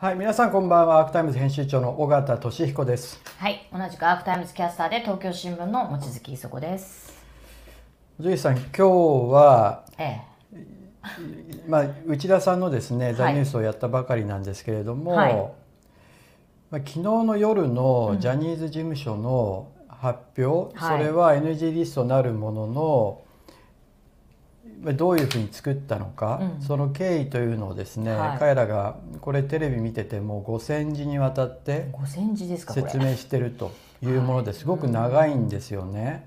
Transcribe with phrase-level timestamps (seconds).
[0.00, 1.00] はい、皆さんこんばんは。
[1.00, 3.20] アークタイムズ編集長の尾形聡彦です。
[3.36, 7.22] はい、同じくアークタイムズキャスターで東京新聞の望月衣塑子です。
[8.18, 8.88] ジュリさん、今日
[9.30, 10.22] は、え
[11.68, 15.52] まあ、内田さんのですね、はいザニュースをやったばかりなんですけれども、はいまあ、
[16.78, 23.29] 昨日の夜のジャニーズ事務所の発表、はいそれは NG リストなるものの、まあ
[24.80, 26.62] どういうふうに作ったのか、うん。
[26.62, 28.38] その経緯というのをですね、はい。
[28.38, 31.92] 彼らがこれテレビ見てても5,000字にわたって。
[32.06, 33.72] 説明してると
[34.02, 34.64] いうものです。
[34.64, 36.26] ごく長いんですよね。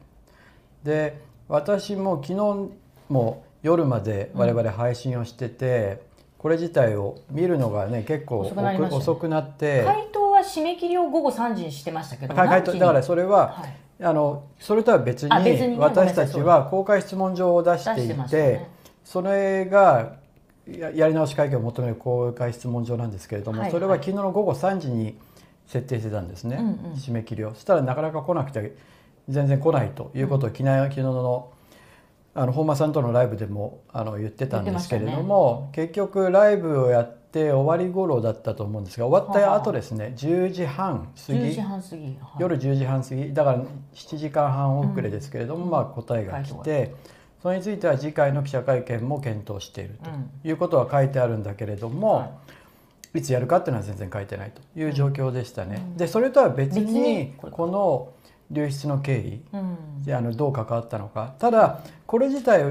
[0.84, 2.70] で私も昨日
[3.10, 6.02] も夜まで我々配信をしてて、
[6.38, 18.62] これ自体を見るのがね結構遅くなって、回答は締め切りを午後三時にしてましたけど、だからそれは、はいあのそれとは別に私たちは公開質問状を出していて
[19.04, 20.18] それが
[20.68, 25.18] ややり直し会見を求める公開質問状なんですけれども、はいそれは昨日の午後3時に
[25.68, 26.58] 設定してたんですね、
[26.96, 27.54] 締め切りを。
[27.54, 28.76] そしたらなかなか来なくて
[29.30, 31.52] 全然来ないということを昨日,、昨日の
[32.36, 41.40] あの本間さんとのライブでもあの言ってたんですけれども、結局ライブをやって終わり頃だったと思うんですが終わった後ですね10時半過ぎ。
[41.40, 42.06] 十時半過ぎ。
[42.06, 42.16] はい。
[42.40, 43.34] 夜10時半過ぎ。
[43.34, 43.58] だから
[43.94, 45.72] 7時間半遅れですけれども、うん。
[45.72, 46.96] まあ、答えが来回て。
[47.42, 50.30] それについては次回の記者会見も検討しているうん。
[50.42, 52.32] ということは書いてあるんだけれども、、は
[53.16, 53.22] い。
[53.22, 55.78] つやるかっていうのは全然書いてないという状況でしたね。
[55.78, 55.98] うん。
[55.98, 58.10] でそれとは別別ににこの
[58.52, 60.14] 流出の経緯うん。
[60.14, 61.34] あのどう関わったのか。
[61.40, 62.64] ただこれ自体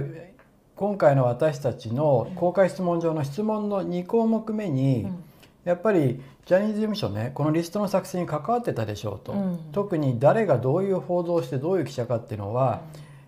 [0.83, 5.25] 今回の私たちの公開質問状の質問の2項目目に、うん。
[5.65, 9.59] やっぱりジャニーズ事務所ねこのリストの作成に関わってたでしょうと、うん。
[9.71, 12.83] 特に誰がどういう報道をしてどういう記者かっていうのは、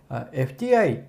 [0.09, 1.05] あ FTI 広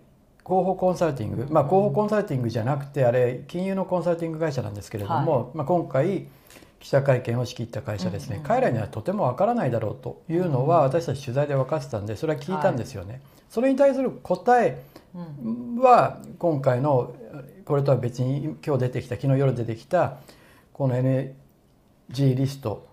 [0.47, 6.29] 報コンサルティング、まあ、広報コンサルティングじゃなくてあれ金融のコンサルティング会社なんですけれども、まあ、今回
[6.79, 13.21] 記者会見を仕切った会社ですね、うんうん彼らにはとてもわからないだろうというのは私たち取材で分かってたんでそれは聞いたんですよね。
[13.51, 14.96] それに対する答えうん
[15.81, 17.15] は今回の
[17.65, 20.19] これとは別に今日出てきた昨日夜出てきた
[20.73, 21.35] この NG
[22.11, 22.87] リスト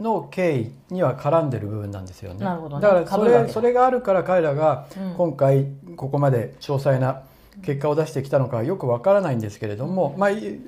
[0.00, 2.44] の経緯には絡んでる部分なんですよね。
[2.44, 2.82] なるほどね。
[2.82, 5.14] だからそれそれがあるから彼らがうん。
[5.14, 5.66] 今回
[5.96, 7.22] ここまで詳細な
[7.62, 10.60] 結果を出してきたのかはよくわからないんですけれども、まあい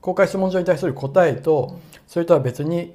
[0.00, 2.94] 公開質問状に対する答えとそれとは別に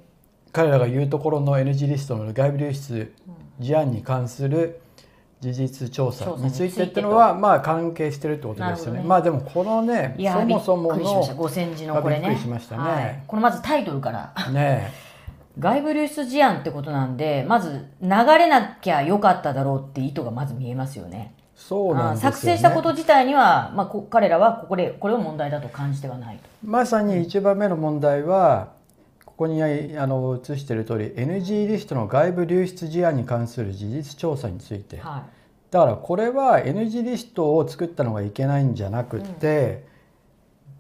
[0.51, 3.13] 彼らが言うところの NG リストの外部流出
[3.59, 4.81] 事案に関する
[5.39, 8.99] 事実調査についてっていうのはまあ関係してるってことですよね。
[8.99, 11.05] ねまあでもこのねそもそもびっ
[11.35, 12.29] く字のこれね。
[12.29, 14.33] ねはいこのまずタイトルから。
[14.51, 14.91] ね
[15.59, 21.33] 外部流出事案ってことなんでまず流れなきゃよかっただろうって意図がまず見えますよね。
[21.55, 22.35] そうなんですよね。
[22.35, 26.43] あ作成したこと自体には、まあ、こ彼らはここでこれを問題だと感じてはないと。
[26.63, 28.76] まさに一番目の問題は
[29.37, 34.97] ここにあの映している通り NG リストの外部流出事案に関する事実調査について。
[34.97, 35.23] は
[35.69, 39.85] だからこれは NG リストを作ったのがいけないんじゃなくって、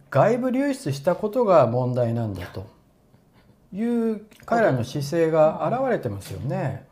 [0.09, 2.65] 外部流出したことが問題なんだと。
[3.73, 6.85] いう彼らの姿勢が現れてますよね。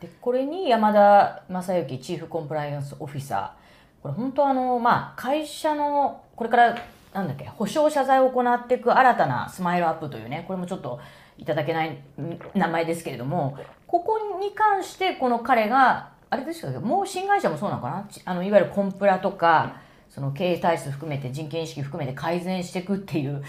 [0.00, 4.02] い、でこれに山田正幸チーフコンプライアンスオフィサー。
[4.02, 6.78] これ本当あの、まあ、会社のこれから
[7.12, 11.00] なんだっけ保証謝罪を行っていく新たなスマイルアップというねこれもちょっと
[11.38, 11.98] いただけない
[12.54, 23.42] 名前ですけれどもここに関してこの彼があれですけどもう新会社もそうなのかなあのいわゆるコンプラとかその経営体質含めて人権意識含めて改善していくっていう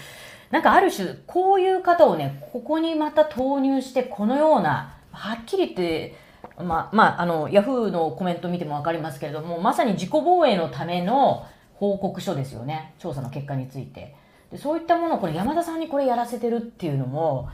[0.50, 6.16] なんかある種こういう方をねここにまた投入してこのようなはっきり言って
[6.58, 11.46] まあまあ、あのヤフーのコメント見ても分かりますけれどもまさに自己防衛のための
[11.82, 12.94] 報告書ですよね。
[13.00, 14.14] 調査の結果について。
[14.52, 17.48] でそういったものをこれ山田さんにこれやらせてるっていうのも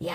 [0.00, 0.14] いや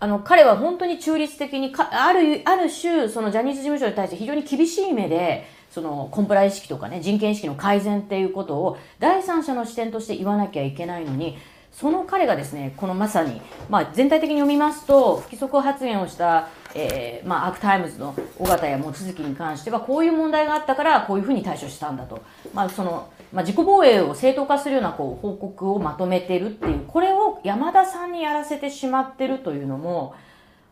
[0.00, 11.38] あの彼は本当に中立的にかあるある種そのジャニーズ事務所に対して非常に厳しい目でそのコンプライ意識とかね人権意識の改善っていうことを第三者の視点として言わなきゃいけないのに
[11.72, 13.40] その彼がですねこのまさに、
[13.70, 16.48] まあ、全体的に読みますと不規則発言をした、
[16.80, 22.22] えーまあ、アークタイムズの尾形や望月に関してはこういう問題があったからこういうふうに対処したんだと、
[22.54, 30.14] まあそのまあ、自己防衛を正当化するようなこう報告をまとめてるっていうこれを山田さんにやらせてしまってるというのも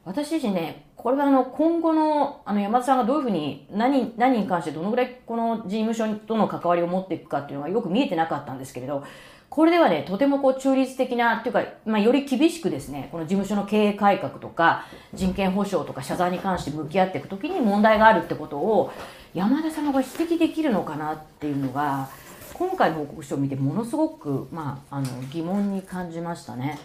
[0.04, 9.04] 私自身ねこれはあの今後のあの山田さんがどういうふうに何何に関してどのぐらいこの事務所との関わりを持っていくかっていうのがよく見えてなかったんですけれど
[9.48, 18.92] これではねとてもこう中立的なっていうか、まあ、より厳しくですねこの事務所の経営改革とか人権保障とか謝罪に関して向き合っていくときに問題があるってことを
[19.34, 22.08] 山田さんが指摘できるのかなっていうのが
[22.54, 26.78] 今回の報告書を見てものすごく、まあ、あの疑問に感じましたね。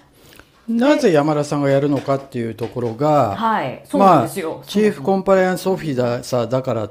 [0.67, 4.61] なぜ山田さんがやるのかっていうところが、はい、そうなんまあ、ですよ。
[4.65, 6.89] チーフコンプライアンスオフィサーだから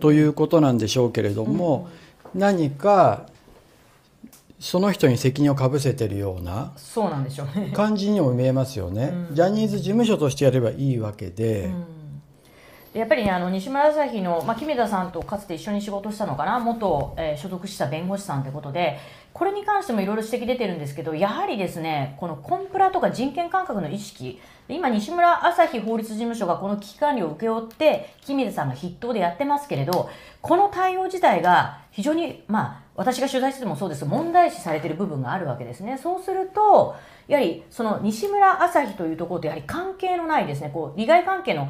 [0.00, 1.88] ということなんでしょうけれども、
[2.34, 3.26] 何か
[4.58, 7.72] その人に責任をかぶせてるようなそうなんでしょうね。
[7.74, 11.70] 感じにも見えますよね、ジャニーズ事務所としてやればいいわけで、
[12.94, 16.60] やっぱりねあの西村朝日の、まあ、木目田さんとかつて一緒に仕事したのかな？
[16.60, 18.98] 元、えー所属した弁護士さんということで
[19.32, 30.08] これに関してもいろいろ指摘出てるんですけどやはりですねこのコンプラとか人権感覚の意識今西村朝日法律事務所がこの危機管理を請け負って木目田さんが筆頭でやってますけれど
[30.40, 34.04] この対応自体が非常にまあ私が取材しててもそうです。
[34.04, 35.98] 問題視されてる部分があるわけですね。
[35.98, 36.94] そうすると
[37.26, 40.70] やはりその西村朝日というところとやはり関係のないですね。
[40.72, 41.68] こう利害関係の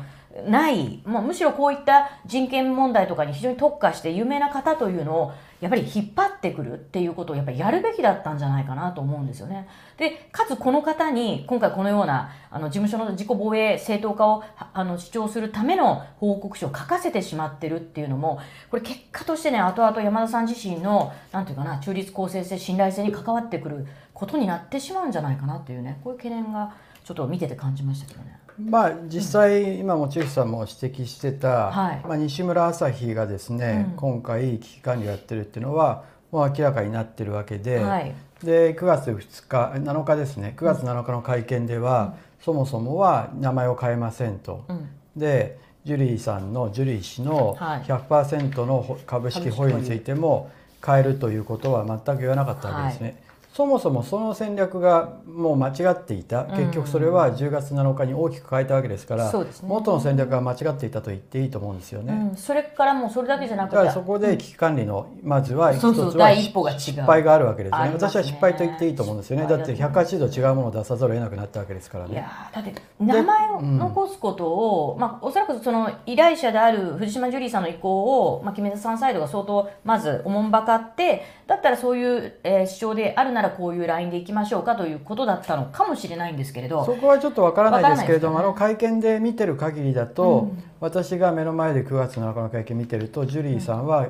[0.48, 5.32] ない、もうむしろこういった人権問題とかに非常に特化して有名な方というのを
[5.64, 9.66] やっぱり引っ張ってくるっていうことをやっぱりやるべきだったんじゃないかなと思うんですよね。
[9.96, 14.44] で、かつこの方に今回このようなあの事務所の自己防衛正当化を
[14.74, 18.40] あの主張するための報告書を書かせてしまってるっていうのも、
[18.70, 26.74] これ結果としてね、後々山田さん自身の、なんていうかな、中立公正性、信頼性に関わってくることになってしまうんじゃないかなっていうね、こういう懸念が
[27.04, 28.43] ちょっと見てて感じましたけどね。
[28.58, 38.14] まあ実際、今もチーフさんも指摘してた、はいまあ、西村朝日がですね、うん今回危機管理をやってるっていうのはもう明らかになってるわけで、はい。
[38.42, 44.64] で9月2日7日ですね9月7日の会見では、そもそもは名前を変えませんと。
[44.68, 44.88] うん。
[45.16, 50.50] でジュリーさんのジュリー氏のはい100%のほ株式保有についても
[50.84, 53.22] 変えるということは全く言わなかったわけですね。
[53.54, 56.44] そもそもその戦略がもう間違っていた。
[56.46, 59.68] 結局それは10月7日に大きく変えたわけですから、そうですね。
[59.68, 62.30] 元の戦略が間違っていたと言っていいと思うんですよね。
[62.32, 63.90] うん、それからもうそれだけじゃなくて。
[63.90, 66.80] そこで危機管理のまずは一つは第一歩が違う。
[66.80, 67.78] 失敗があるわけですね。
[67.78, 68.08] ありますね。
[68.08, 69.46] 私は失敗と言っていいと思うんですよね。
[69.46, 90.62] だって失敗だと180度違うものを出さざるを得なくなったわけですからいねだって名前を残すことを、まあ、おそらくその依頼者である藤島ジュリーさんの意向を、まあ、木目田さんサイドが相当まずおもんばかってだったらそういう、えー主張であるならこういうラインでいきましょうかということだったのかもしれないんですけれどそこはちょっとわからないですけれども、わあの会見で見てる限りだと、うん。
[90.80, 94.08] 私が目の前で9月7日の会見見てるとジュリーさんは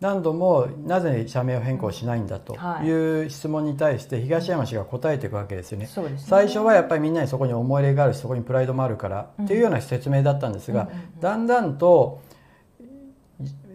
[0.00, 2.86] 何度もなぜ社名を変更しないんだとはい。
[2.86, 5.86] いう質問に対して東山氏が答えていくわけですよね。
[5.86, 6.26] そうですね。
[6.28, 10.88] 最初はやっぱりみんなにそこに思い入れがあるしそこにプライドもあるからっていうような説明だったんですが、
[11.20, 12.20] だんだんと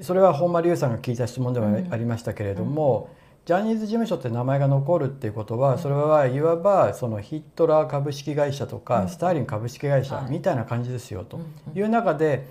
[0.02, 3.10] それは本間龍さんが聞いた質問でもありましたけれども、
[3.46, 11.40] ジャニーズ事務所って名前が残るっていうことはそれはいわばそのヒットラー株式会社とかスターリン株式会社みたいな感じですよと。
[11.74, 12.48] いう中で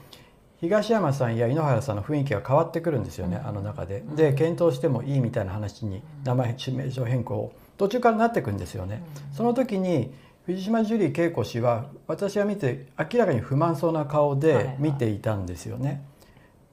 [0.60, 4.02] 東山さんや井ノ原さんの雰囲気が変わってくるんですよねあの中で。
[4.16, 9.04] で検討してもいいみたいな話に名前指名書変更を途中からなっていくんですよね。
[9.32, 10.12] その時に
[10.46, 16.02] 藤島ジュリー景子氏は私が見て明らかに不満そうな顔で見ていたんですよね。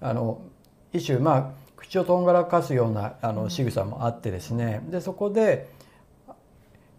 [0.01, 0.42] あの
[0.95, 4.81] 一種まあ口をとんがらかすようなあの仕草もあってですね。
[4.89, 5.69] でそこで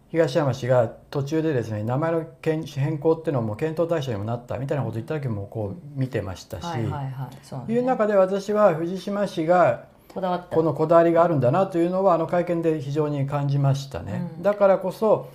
[0.09, 10.21] 東山氏が途中でですね名前の変変更っていうのも検討対象にもなったみたいなことを言った時もこう見てましたし、はいはいはいそう中で私は藤島氏がこ
[10.63, 15.29] のこだわりがあるんだなというのはあの会見で非常に感じましたね、だからこそ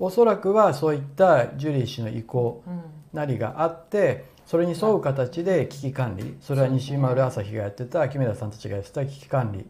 [0.00, 3.02] おそらくはそういったジュリー氏の意向うん。
[3.12, 6.36] なりがあってそれに沿う形で危機管理。
[6.40, 9.60] それは西丸朝日がやってた木目田さんたちがやってた危機管理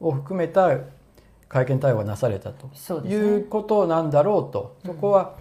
[0.00, 0.08] うん。
[0.08, 0.78] を含めた
[1.48, 3.24] 会見対応がなされたとそうですね。
[3.24, 4.76] いうことなんだろうと。
[4.84, 5.34] そこは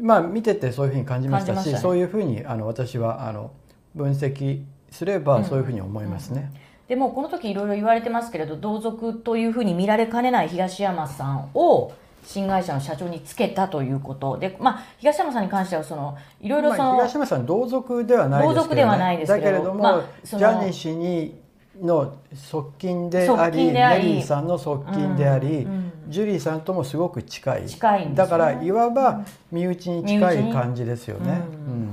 [0.00, 1.78] まあ見ててそういうふうに感じましたしね。
[1.78, 3.50] そういうふうにあの私はあの
[3.94, 6.52] 分析すればそういうふうに思いますね。
[6.88, 11.92] でもこの時いろいろ言われてますけれど同族というふうに見られかねない東山さんを
[12.24, 14.38] 新会社の社長につけたということ。
[14.38, 21.40] で、まあ、東山さんに関してはそのいろいろそまあ、の、東山さん同族ではないですけど、ね、同族ではないですけどだけれども、まあジャニー氏に
[21.80, 25.92] の側近であ側りネリーさんの側近であり、うんうん。
[26.08, 27.66] ジュリーさんともすごく近い。
[27.66, 28.14] 近いね。
[28.14, 31.40] だからいわば身内に近い感じですよね。
[31.66, 31.90] うん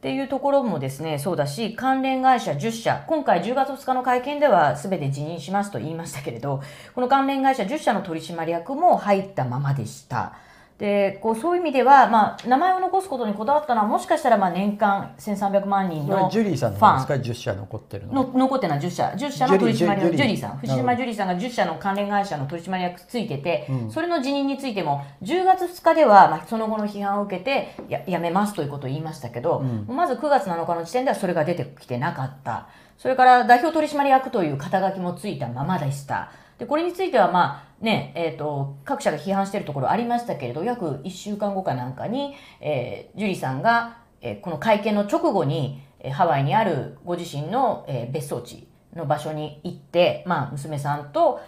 [0.00, 6.62] っていうところもですねそうだし関連会社10社今回10月2日の会見では全て辞任しますと言いましたけれど
[6.94, 10.38] この関連会社10社の取締役も入ったままでした。
[10.80, 20.16] でこうそういう意味では、まあ、名前を残すことにこだわったのはもしかしたらまあ年間1300万人のジュリーさんのファン方ですか？10社残ってるのの残ってるのは10社10社の取締役。
[20.16, 20.56] ジュリーさん。
[20.56, 32.68] 藤島ジュリーさんが10社の関連会社の取締役ついてて、それの辞任についても10月2日では、まあ、その後の批判を受けてややめますということを言いましたけど、まず9月7日の時点ではそれが出てきてなかった。
[32.96, 36.32] それから代表取締役という肩書きもついたままでした。
[36.58, 51.40] でこれについては、まあねえーと、各社が批判しているところありましたけれど約1週間後かなんかに、えー、ジュリーさんが、えー、この会見の直後に、えー、ハワイにあるご自身の、えー、別荘地の場所に行って、まあ、娘さんと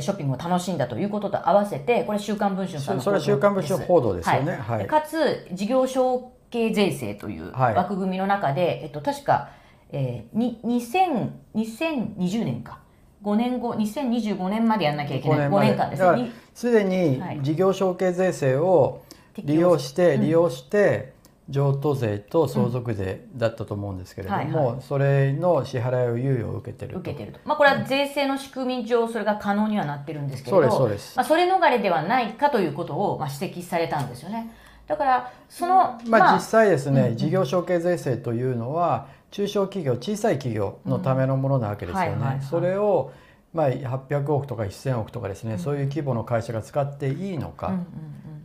[0.00, 4.78] ショッピングを楽しんだということと合わせてこれ「週刊文春」さんのそれは「週刊文春」報道ですよね、はい。
[4.78, 9.48] はい、かつ事業承継税制という枠組みの中で、はい、えっと、確か、
[9.90, 12.78] えー、に2000 2020年か
[13.24, 15.38] 5年後2025年までやんなきゃいけない。
[15.48, 16.32] 5, 5年間ですね。
[16.54, 19.02] すでに事業承継税制を
[19.42, 21.14] 利用して、利用して
[21.48, 34.50] 譲渡税と相続税だったと思うんですけれども、それの支払いを猶予を受けてる受けてると、まあ、これは税制の仕組み上それが可能にはなってるんですけどそまあ、それ逃れではないかということを、まあ、指摘されたんですよね。
[34.86, 43.10] だからその、まあ、実際ですね、うん、事業承継税制というのは中小企業小さい企業のためのものなわけですよね、それを
[43.52, 47.72] まあ、800億とか1000億とかですね、うん、そういう規模の会社が使っていいのか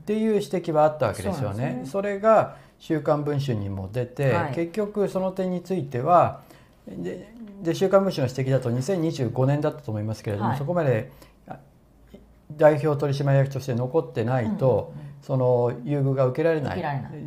[0.02, 1.84] っていう指摘はあったわけですよね。
[1.86, 6.42] そ、ね、れが週刊文春にも出て、はい、結局その点については
[6.88, 11.12] でで週刊文春の指摘だと2025年だったと思いますけれども、はい、そこまで
[12.56, 16.82] 代表取締役として残ってないと、うんうんその優遇が受けられない。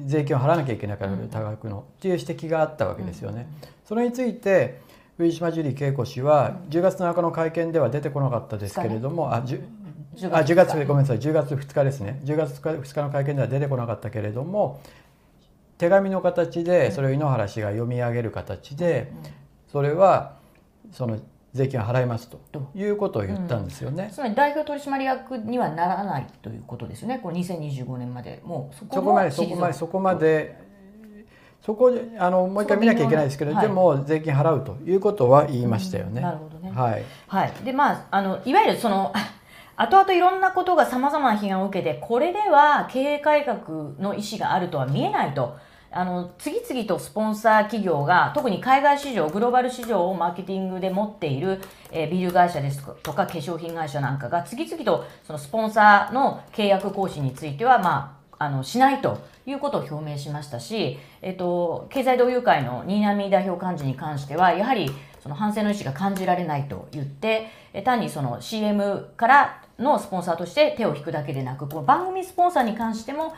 [0.06, 3.46] 税金を払わなきゃいけないから多額の、っていう指摘があったわけですよね。
[3.84, 4.80] それについて
[5.18, 9.60] 上島ジュリー恵子氏は10月7日の会見では出てこなかったですけれども、あ 10,
[10.32, 11.18] あ10月ごめんなさい。
[11.18, 12.20] 10月2日ですね。
[12.24, 14.80] 10月2日の会見では出てこなかったけれども
[15.78, 19.12] 手紙の形でそれを井ノ原氏が読み上げる形で
[19.70, 20.36] それは
[20.92, 21.18] その
[21.52, 22.40] 税金を払いますと
[22.74, 30.62] いうことを言ったんですよね、うん、つまり代表取締役にはならないということですよねこれ2025年までもうそこまでそこまでそこまで
[31.60, 36.16] そこであのもう一回見なきゃいけないですけど、はい、でも税金払うということは言いましたよね。
[36.16, 36.72] うん、なるほどね。
[36.72, 37.04] はい。
[37.28, 37.52] はい。
[37.64, 39.12] でまああのいわゆるその
[39.76, 43.60] 後々いろんなことがさまざまな批判を受けてこれでは経営改革
[44.00, 45.56] の意思があるとは見えないと。
[45.94, 67.48] あの次々とスポンサー企業が特に海外市場グローバル市場をマーケティングで持っている、え、ビール会社ですとか化粧品会社なんかが次々とそのスポンサーの契約更新については、まあ、あのしないということを表明しましたし、えっと、経済同友会の新浪代表幹事に関してはやはりその反省の意思が感じられないと言って
[67.84, 73.34] 単にその CM からのスポンサーとして手を引くだけでなくこの番組スポンサーに関しても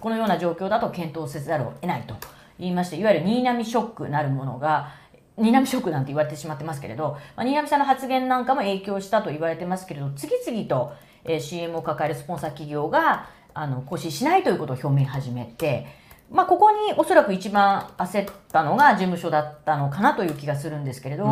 [0.00, 2.14] このような状況だと検討せざるを得ないと
[2.58, 4.94] 言いましていわゆる新浪ショックなるものが
[5.36, 10.92] 新浪ショックなんて言われてしまってますけれど、まあ、新浪さんの発言なんかも影響したと言われてますけれど次々と、
[11.24, 15.86] え CM を抱えるスポンサー企業があの更新しないということを表明始めて、
[16.30, 21.30] まあ、ここにおそらく一番焦ったのが事務所だったのかなという気がするんですけれど、うん、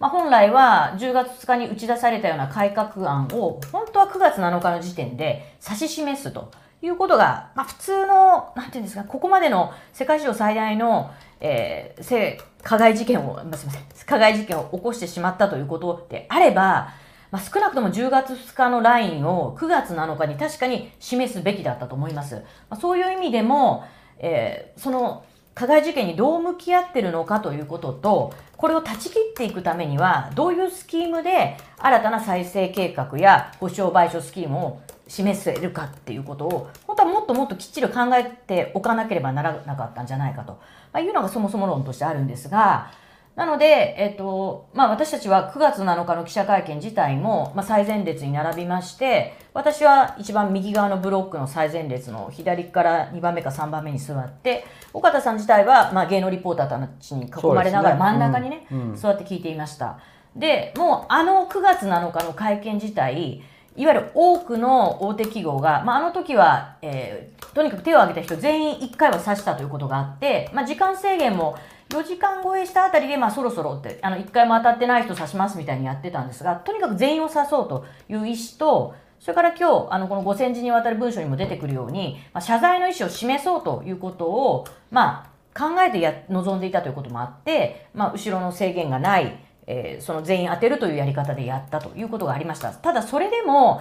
[0.00, 6.50] まあ、本来は10月2日に打ち出されたような改革案を本当は9月7日の時点で指し示すと
[6.80, 16.94] いうことが、まあ、普通のなんていうんですかここまでの世界史上最大の、えー、性加害事件を、まあ、すみません加害事件を起こしてしまったということであれば
[17.30, 22.36] まあ、少なくとも10月2日のラインを9月7日に確かに示すべきだったと思います。
[22.70, 23.84] まあ、そういう意味でも、
[24.18, 40.60] えー、その加害事件にどう向き合ってるのかということと、これを断ち切っていくためには、どういうスキームで新たな再生計画や補償賠償スキームを示せるかっていうことを、本当はもっともっときっちり考えておかなければならなかったんじゃないかと、
[40.92, 42.92] ま、いうのがそもそも論としてあるんですが、
[43.38, 60.00] なので、えっと、まあ私たちは9月7日の記者会見自体も、まあ、最前列に並びまして、私は一番右側のブロックの最前列の左から2番目か3番目に座って、岡田さん自体は、まあ、芸能リポーターたちに囲まれながら真ん中にね、ねうんうん、座って聞いていました。
[60.34, 63.40] で、もうあの9月7日の会見自体、
[63.76, 71.56] いわゆる多くの大手企業が、まあ、あの時は、えー、とにかく手を挙げた人全員1回は指したということがあって、まあ、時間制限も
[71.88, 92.72] 4時間超えしたあたりで、まあ、そろそろってあの1回も当たってない人指しますみたいにやってたんですがとにかく全員を指そうという意思とそれから今日あのこの5000字にわたる文書にも出てくるように、まあ、謝罪の意思を示そうということを、まあ、考えてや望んでいたということもあって、まあ、後ろの制限がない、えー、その全員当てるというやり方でやったということがありました。
[92.72, 93.80] ただそれでも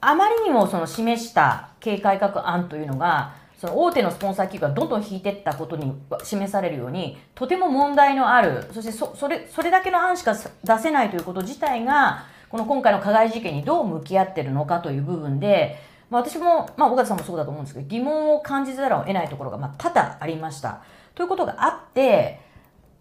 [0.00, 15.78] あまりにもその示した経営改革案というのがその大手のスポンサー企業がどんどん引いていったことに示されるようにとても問題のあるそしてそそれそれだけの案しか出せないということ自体がこの今回の加害事件にどう向き合ってるのかという部分で、
[16.10, 20.82] まあ、私も、まあ、岡田さんもそうだと思うんですけど疑問を感じざるを得ないところがまあ多々ありました。
[21.14, 22.44] ということがあって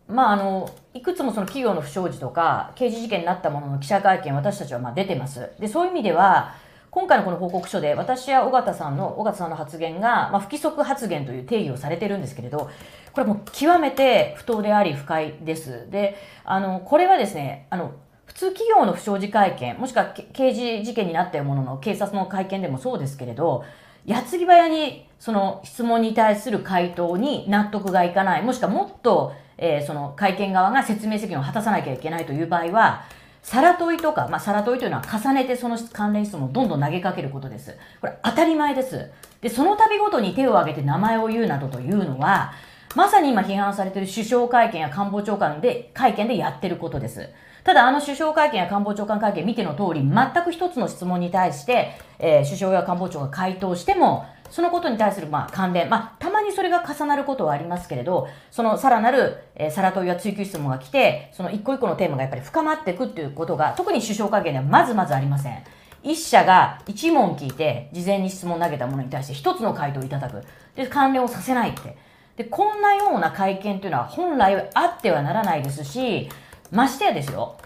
[0.08, 6.56] まあ、あのいくつもその企業の不祥事とか刑事事件になったものの記者会見私たちはま出てますでそういう意味では
[6.94, 12.70] 今回のこの報告書で私や尾形さんの尾形さんの発言が、まあ、不規則発言という定義をされてるんですけれど
[13.14, 15.90] これも極めて不当であり不快です。
[15.90, 17.94] であのこれはですねあの
[18.28, 23.64] 普通企業の不祥事会見もしくは刑事事件になったものの警察の会見でもそうですけれど
[24.06, 33.06] 矢継ぎ早にその質問に対する回答に納得がいかないもしくはもっと、えー、その会見側が説明責任を果たさなきゃいけないという場合は
[33.44, 37.76] 皿問いとか、まあ、皿問いというのは重ねてその関連質問をどんどん投げかけることです。
[38.00, 39.12] これ当たり前です。
[39.42, 42.54] で、その度ごとに手を挙げて名前を言うなどというのは、
[42.96, 47.30] まさに今批判されている首相会見や官房長官で、会見でやってることです。
[47.64, 65.64] ただあの首相会見や官房長官会見見ての通り、全く一つの質問に対して、えー、首相や官房長が回答しても、そのことに対するまあ関連、まあ、たまにそれが重なることはありますけれど、そのさらなる、えー、さら問いや追求質問が来て、その一個一個のテーマがやっぱり深まっていくっていうことが、特に首相会見ではまずまずありません。
[66.04, 70.44] 一社が一問聞いて、事前に質問を投げたものに対して一つの回答をいただく。
[70.76, 71.98] で、関連をさせないって。
[72.38, 76.30] で、こんなような会見というのは本来あってはならないですし、
[76.70, 77.58] ましてやですよ。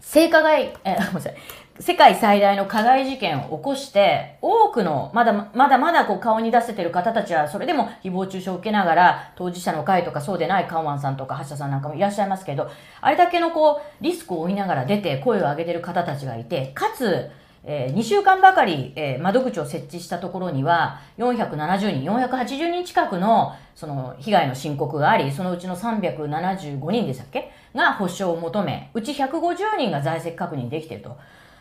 [0.00, 1.34] 性加害、え、ごめんなさい。
[1.78, 12.68] 世界最大の加害事件を起こして、多くの、まだまだまだこう顔に出せてる方たちは、それでも誹謗中傷を受けながら、当事者の会とかそうでないカンワンさんとか橋田さんなんかもいらっしゃいますけど、
[13.00, 17.30] あれだけのこう、リスクを負いながら出て声を上げてる方たちがいて、かつ、
[17.64, 27.50] えー、2週間ばかり、えー、窓口を設置したところには、470人、480人近くの、その、被害の申告があり、そのうちの375人でしたっけ？
[27.74, 31.16] が保証を求め、うち150人が在籍確認できてると。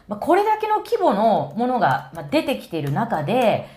[0.10, 3.68] まあ、これだけの規模のものが出てきている中で、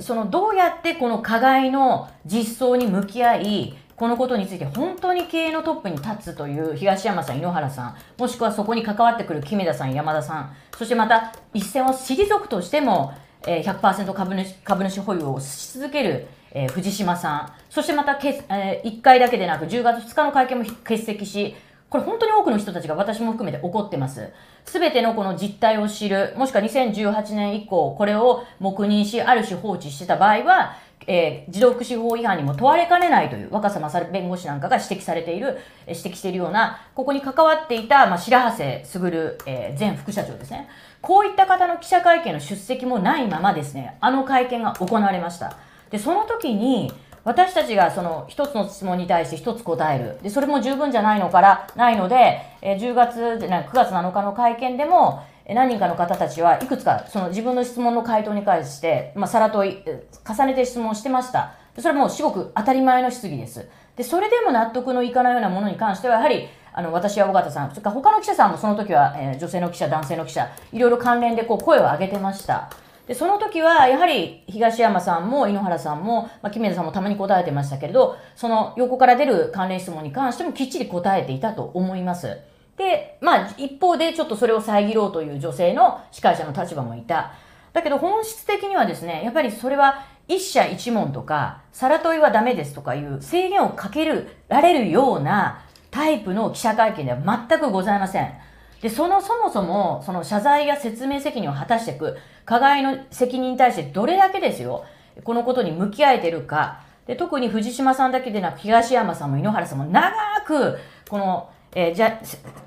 [0.00, 13.14] そのどうやってこの加害の実装に向き合い、このことについて本当に経営のトップに立つという東山さん、井ノ原さん、もしくはそこに関わってくる木目田さん、山田さん、そしてまた一線を退くとしても、
[13.46, 21.54] え100%株主株主保有をし続ける、え藤島さん、そしてまたけ、え1回だけでなく10月2日の会見も欠席し、
[21.88, 24.32] これ本当に多くの人たちが私も含めて怒ってます。
[24.64, 40.68] すべてのこの実態を知る、もしくは2018年以降、これを黙認し、ある種放置してた場合は、えー、児童福祉法違反にも問われかねないという若狭勝弁護士なんかが指摘されている、指摘しているような、ここに関わっていた、まあ、白羽瀬卓、えー、前副社長ですね。
[41.00, 45.56] こういった方の記者会見の出席もないままですね、あの会見が行われました。
[45.90, 46.92] で、その時に、
[47.26, 50.16] 私たちがその一つの質問に対して一つ答える。
[50.22, 59.82] で、それも十分じゃないのから、ないので、え、10月、な9月7日の会見でも、何人かの方たちはいくつかその自分の質問の回答に関して、まあ、さら問い、
[60.24, 61.54] 重ねて質問してました。
[61.76, 63.68] それはもう至極当たり前の質疑です。
[63.96, 72.70] で、それでも納得のいかないようなものに関しては、やはり、あの、私や尾形さん、それから他の記者さんもその時は、えー、女性の記者、男性の記者、いろいろ関連でこう声を上げてました。
[73.06, 82.38] で、その時は、やはり東山さんも井ノ原さんも、まあ、木目さんもたまに答えてましたけれど、その横から出る関連質問に関してもきっちり答えていたと思います。
[82.76, 87.32] で、まあ、一方でちょっとそれを遮ろうという女性の司会者の立場もいた。
[87.72, 98.34] だけど本質的にはですね、やっぱりそれは一社一問とか、さら問いはダメですとかいう制限をかけるられるようなタイプの記者会見では全くございません。
[98.80, 104.84] で、そのそもそも、その謝罪や説明責任を果たしていく、加害の責任に対してどれだけですよ、
[105.24, 106.80] このことに向き合えてるか。
[107.06, 110.12] で、特に藤島さんだけでなく、東山さんも井ノ原さんも長
[110.44, 112.18] く、このえー、じゃ、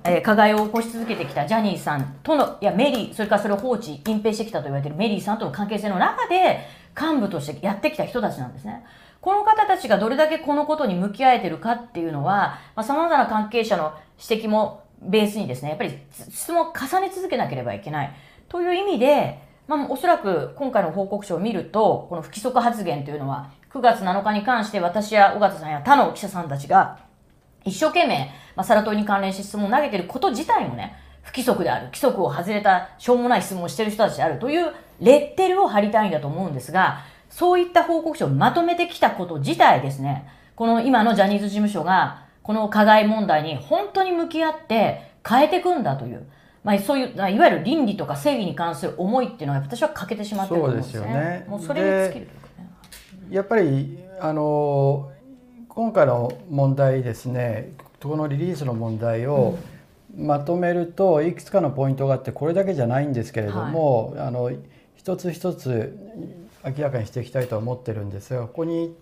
[0.04, 6.60] えー、加害を起こし続けてきたジャニーさんとの、いや、メリー、それからそれを放置、隠蔽してきたと言われているメリーさんとの関係性の中で、
[6.96, 8.86] 幹部としてやってきた人たちなんですね。
[9.20, 13.94] この方たちがどれだけこのことに向き合えてるかっていうのは、まあ、様々な関係者の
[14.30, 15.98] 指摘もベースにですね、やっぱり
[16.30, 18.14] 質問を重ね続けなければいけない。
[18.48, 27.00] という意味で、まあ、おそらく今回の報告書を見ると、この不規則発言というのは、9月7日に関して私や尾形さんや他の記者さんたちが、
[27.64, 46.26] 一生懸命、まあ、サラトイに関連して質問を投げてること自体もね、不規則である、規則を外れたしょうもない質問をしてる人たちであるというレッテルを貼りたいんだと思うんですが、そういった報告書をまとめてきたこと自体ですね、この今のジャニーズ事務所が、この加害問題に本当に向き合って変えていくんだという、
[46.64, 51.00] まあ、そういう、いわゆる倫理とか正義に関する思いっていうのが私は欠けてしまってると思うんですね。
[51.00, 51.46] そうですよね。
[51.48, 52.32] もうそれに尽きるね。
[53.30, 55.12] やっぱり、あの
[55.68, 59.60] 今回の問題ですねこのリリースの問題を
[60.18, 64.52] まとめるといくつかのポイントがあってこれだけじゃないんですけれども、はい、あの
[64.96, 65.96] 一つ一つ
[66.66, 68.96] 明らかにしていきたいと思ってるんですがここに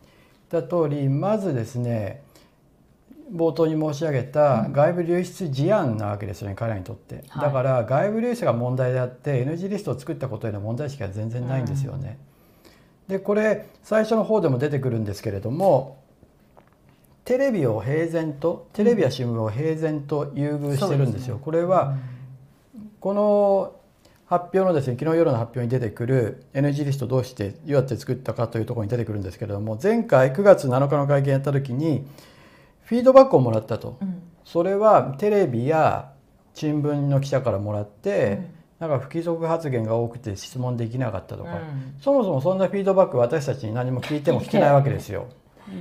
[0.51, 2.23] 言った通りまずですね
[3.33, 7.43] 冒頭に申し上げた外部流出事案なわけですよね、彼らにとって、はい。
[7.45, 12.17] だから外部流出が問題であって NG リストを作ったことへの問題意識が全然ないんですよね。
[13.07, 16.03] でこれ最初の方でも出てくるんですけれども
[17.23, 21.37] テレビを平然とテレビや新聞を平然と優遇してるんですよ。
[21.37, 21.95] これは
[22.99, 23.73] この
[24.25, 32.05] 発表のですね昨日夜の発表に出てくる NG リストどうしてどうやって作ったかというところに出てくるんですけれども前回9月7日の会見やった時に
[32.87, 34.21] フィードバックをもらったと、うん。
[34.45, 36.13] それはテレビや
[36.53, 41.95] 新聞の記者からもらって、なんか不規則発言が多くて質問できなかったとか、うん。
[41.99, 45.27] そもそもそんなフィードバック私たちに何も聞いても聞けないわけですよ。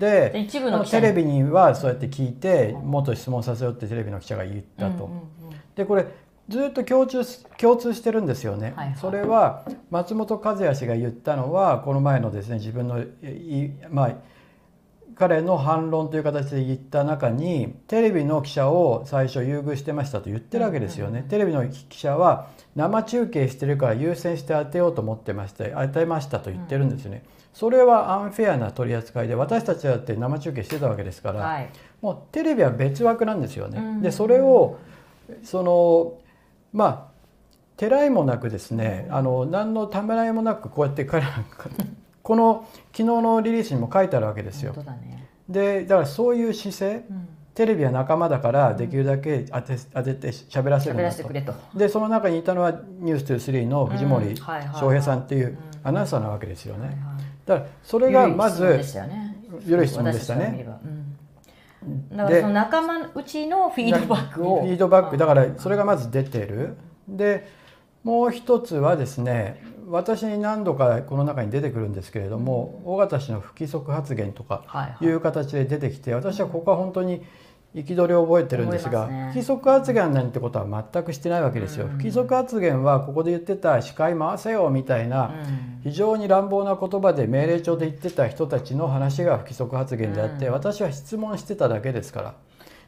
[0.01, 5.05] でで一部このテレビにはそうやって聞いてもっと質問させようってテレビの記者が言ったと。
[5.05, 5.27] うんうんうん
[5.77, 6.07] でこれ
[6.49, 8.97] ずっと共通し共通してるんですよね、はいはい。
[8.97, 14.14] それは松本和也氏が言ったのはこの前のですね自分のいまあ
[15.18, 27.24] 彼の反論という形で言った中にテレビの記者を最初優遇してましたと言ってるわけですよね、テレビの記者は生中継してるから優先して当てようと思ってまして当てましたと言ってるんですよね、
[27.55, 31.70] それはアンフェアな取り扱いで私たちだって生中継してたわけですから、はい。
[32.02, 33.79] もうテレビは別枠なんですよね。
[33.79, 34.76] うんでそれを
[35.42, 36.18] その
[36.74, 37.16] まあ
[37.79, 41.31] てらいもなくですねあの何のためらいもなくこうやって彼ら
[42.26, 44.72] この昨日のリリースにも書いてあるわけですよ。
[44.72, 45.28] ね。
[45.48, 47.28] でだからそういう姿勢うん。
[47.54, 51.78] テレビは仲間だからできるだけ当て当てて喋らせるんだと。
[51.78, 54.44] でその中にいたのは「ニュース2 3の藤森翔
[54.90, 55.56] 平さんっていううん。
[55.84, 56.80] アナウンサーなわけですよね。
[56.80, 56.98] はいはい。
[57.46, 60.66] だからそれがまず緩い質問でしたよい質問でしたね。
[62.10, 64.62] だからその仲間内のフィードバックを。
[64.62, 66.76] フィードバックだからそれがまず出てる。
[67.06, 67.46] で
[68.02, 75.05] もう一つはですね私に何度かこの中に出てくるんですけれども尾形氏の不規則発言とかはいはい。
[75.05, 77.25] いう形で出てきて私はここは本当に
[77.75, 79.25] 憤りを覚えてるんですがね。
[79.33, 81.87] 不規則発言なんてことは全くしてないわけですよ。
[81.87, 81.90] うん。
[81.92, 85.81] 不規則発言はここで言ってた司会回せよみたいなうん。
[85.83, 90.53] 非常に乱暴な言葉で命令調で言ってた人たちの話が不規則発言であって、うん。
[90.53, 92.35] 私は質問してただけですから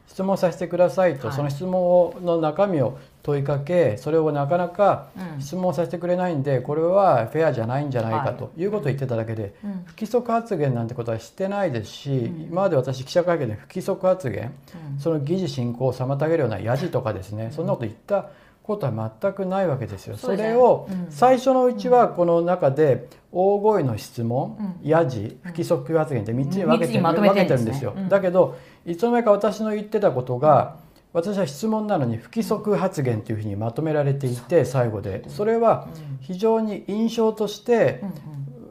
[0.07, 1.35] 質問させてくださいと、はい。
[1.35, 5.41] その質問をの中身を問いかけそれをなかなかうん。
[5.41, 9.83] 質問させてくれないんでこれはフェアじゃないんじゃないかはということを言ってただけで、うん。
[9.85, 12.41] 不規則発言なんてことはしてないですし、うん。
[12.43, 14.53] 今まで私記者会見で不規則発言
[14.93, 14.99] うん。
[14.99, 18.29] その議事進行を妨げるようなやじとかですね、そんなこと言った
[18.63, 20.15] ことは全くないわけですよ。
[20.15, 21.07] それをうん。
[21.09, 24.87] 最初のうちはこの中で大声の質問、うん。
[24.87, 27.93] やじ不規則発言って3つに分けて,、分けてるんですよ。
[27.97, 28.09] うん。
[28.09, 30.77] だけどいつの間にか私の言ってたことが
[31.11, 35.23] 私は質問なのに不規則発言というふうにまとめられていて最後で。
[35.27, 35.87] それは
[36.21, 38.03] 非常に印象として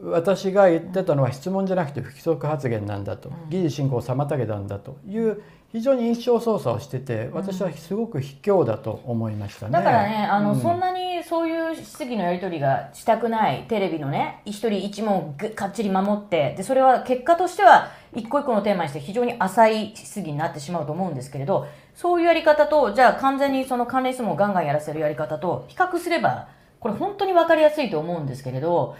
[0.04, 3.30] 私が言ってたのは質問じゃなくて不規則発言なんだと。
[3.30, 3.50] うん。
[3.50, 9.72] 議事進行を妨げたんだという非常に印象操作をしてて私はすごく卑怯だと思いましたね。
[9.72, 26.48] だからねあの、うんそんなにそういう質疑のやり取りがしたくないテレビのね一人一問ぐかっちり守ってでそれは結果としては一個一個のテーマにして非常に浅い質疑になってしまうと思うんですけれどそういうやり方とじゃあ完全にその関連質問をガンガンやらせるやり方と比較すれば
[26.80, 28.96] これ本当に分かりやすいと思うんですけれど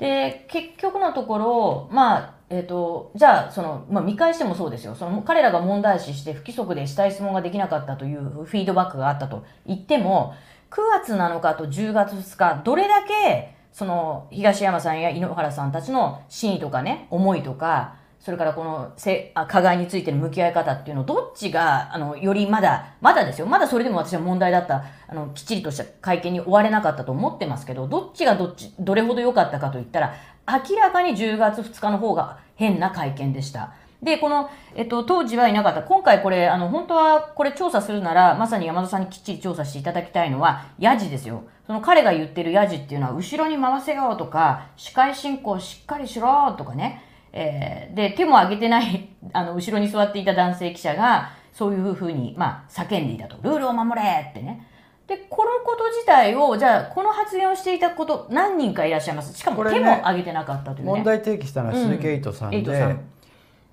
[0.00, 4.96] で結局のところまあえー、とじゃあその、まあ、見返してもそうですよ。
[4.96, 10.34] その彼らが問題視して不規則でしたい質問ができなかったというフィードバックがあったと言っても
[10.70, 30.14] 9月7日と10月2日どれだけその東山さんや井ノ原さんたちの真意とかね思いとかそれからこのせあ加害についての向き合い方っていうのどっちがあのよりまだまだですよまだそれでも私は問題だったあのきっちりとした会見に終われなかったと思ってますけどどっちがどっちどれほど良かったかといったら
[30.46, 33.72] 明らかに10月2日の方が変な会見でした。
[34.02, 35.82] で、この、えっと、当時はいなかった。
[35.82, 41.42] 今回これ、あの、本当はこれ調査するなら、まさに山田さんにきっちり調査していただきたいのは、ヤジですよ。
[41.66, 47.04] その彼が言ってるヤジっていうのは、後ろに回せよとか、司会進行しっかりしろとかね。
[47.32, 53.36] えーで、手も挙げてない、 あの、後ろに座っていた男性記者が、そういうふうに、まあ、叫んでいたと。
[53.42, 54.66] ルールを守れってね。
[55.06, 59.36] で、このこと自体を、じゃあ、この発言をしていたこと、何人かいらっしゃいます。
[59.36, 60.92] しかもこれね手も挙げてなかったというね。
[60.92, 63.00] 問題提起したのは鈴木エイトさんで、うんさん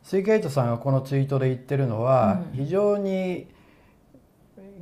[0.04, 3.48] 鈴木エイトさんがこのツイートで言ってるのは、うん非常に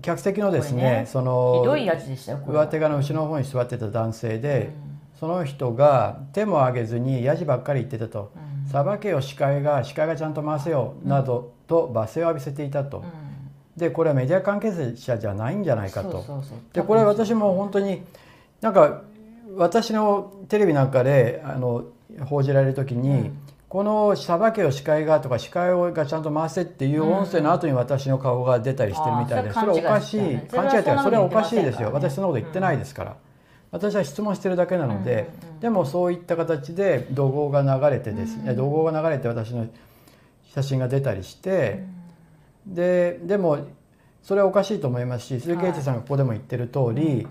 [0.01, 4.71] 客席のですねねそのひどいやつでした上手側の後ろの方に座ってた男性で、
[5.19, 8.31] その人が手も挙げずにヤジばっかり言ってたと
[8.65, 13.03] うん「さばけよ司会が司会がちゃんと回せよ」などと罵声を浴びせていたと。
[13.77, 16.23] でこれはメディア関係者じゃないんじゃないかと。
[16.73, 18.03] でこれ私も本当に
[18.61, 19.01] なんか
[19.57, 21.83] 私のテレビなんかであの
[22.25, 23.37] 報じられる時に、うん。
[23.67, 30.37] ここのさばけよ司会がとか司会がちゃんと回せっていう音声の後に私の顔が出たりしてるみたいで、それはおかしい。
[30.47, 31.91] 勘違いってそれはおかしいですよ。
[31.91, 33.15] 私そんなこと言ってないですから、
[33.71, 39.67] 私は質問してるだけなので、でもそういった形で怒号が流れてですね、怒号が流れて私の
[40.53, 41.83] 写真が出たりして、
[42.65, 43.67] ででも
[44.23, 47.27] それはおかしいと思いますし鈴木英二さんがここでも言ってる通り、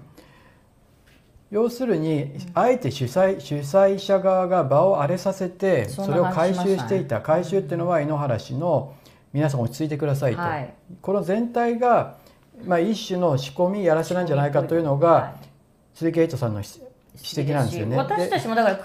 [1.51, 8.95] 要するにあえて主催主催者側が場を荒れさせてそれを回収していた回収っていうのは井ノ原氏の
[9.33, 10.75] 皆さん落ち着いてくださいと、はい。
[11.01, 12.19] この全体が、
[12.65, 15.54] まあ、一種の仕込みやらせなんじゃないかというのはがい
[15.95, 16.69] 鈴木エイトさんの指
[17.17, 17.97] 指摘なんですよね。
[17.97, 18.79] 私たでちもだから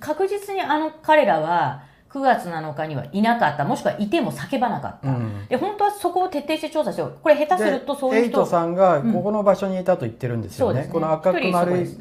[0.00, 5.46] 確実にあの彼らは9月7日にはいなかったもしくはいても叫ばなかった、うん。
[5.48, 8.26] で本当はそこを徹底して調査してこれ下手するとそういう人。
[8.26, 10.74] エイトさんがここの場所にいたと言ってるんですよね。
[10.74, 10.92] そうですね。
[10.92, 11.98] この赤く丸い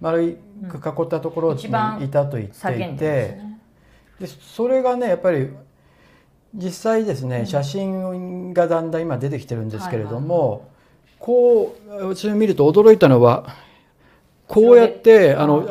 [0.00, 1.68] 丸く囲ったところにい
[2.08, 3.60] たと言っていて、ですね。
[4.20, 5.50] でそれがねやっぱり
[6.54, 10.68] 実際ですね、写真がだんだん今出てきてるんですけれども、
[11.18, 13.56] こう私を見ると驚いたのは
[14.46, 15.68] こうやってあの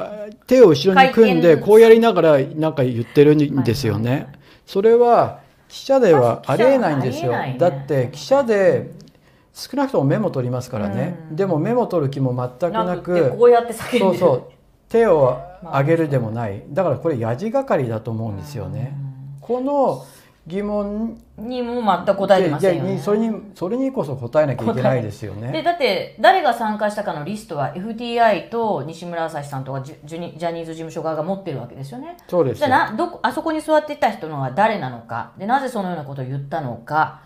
[0.48, 4.28] 手を後ろに組んでこうやりながらなんか言ってるんですよね。
[4.66, 7.34] それは記者ではありえないんですよ。
[7.58, 8.92] だって記者で
[9.54, 11.18] 少なくともメモ取りますからね。
[11.32, 14.44] でもメモ取る気も全くななくこうやって叫んそうそう。
[14.90, 16.64] 手を上げるでもない。
[16.70, 18.96] だからこれやじがかりだと思うんですよね。
[19.42, 20.06] この
[20.46, 22.90] 疑問にも全く答えてませんよね。
[22.90, 25.64] ででそれにそれにこそ答えなきゃいけないですよでね。
[25.64, 32.18] だって誰が参加したかのリストは FTI と西村朝日さんとかジュジュニジャニーズ事務所側が持ってるわけですよね。
[32.28, 32.68] そうですよ。
[32.68, 35.32] じゃあなどこあそこに座っていた人のは誰なのか。
[35.38, 37.22] でなぜそのようなことを言ったのか。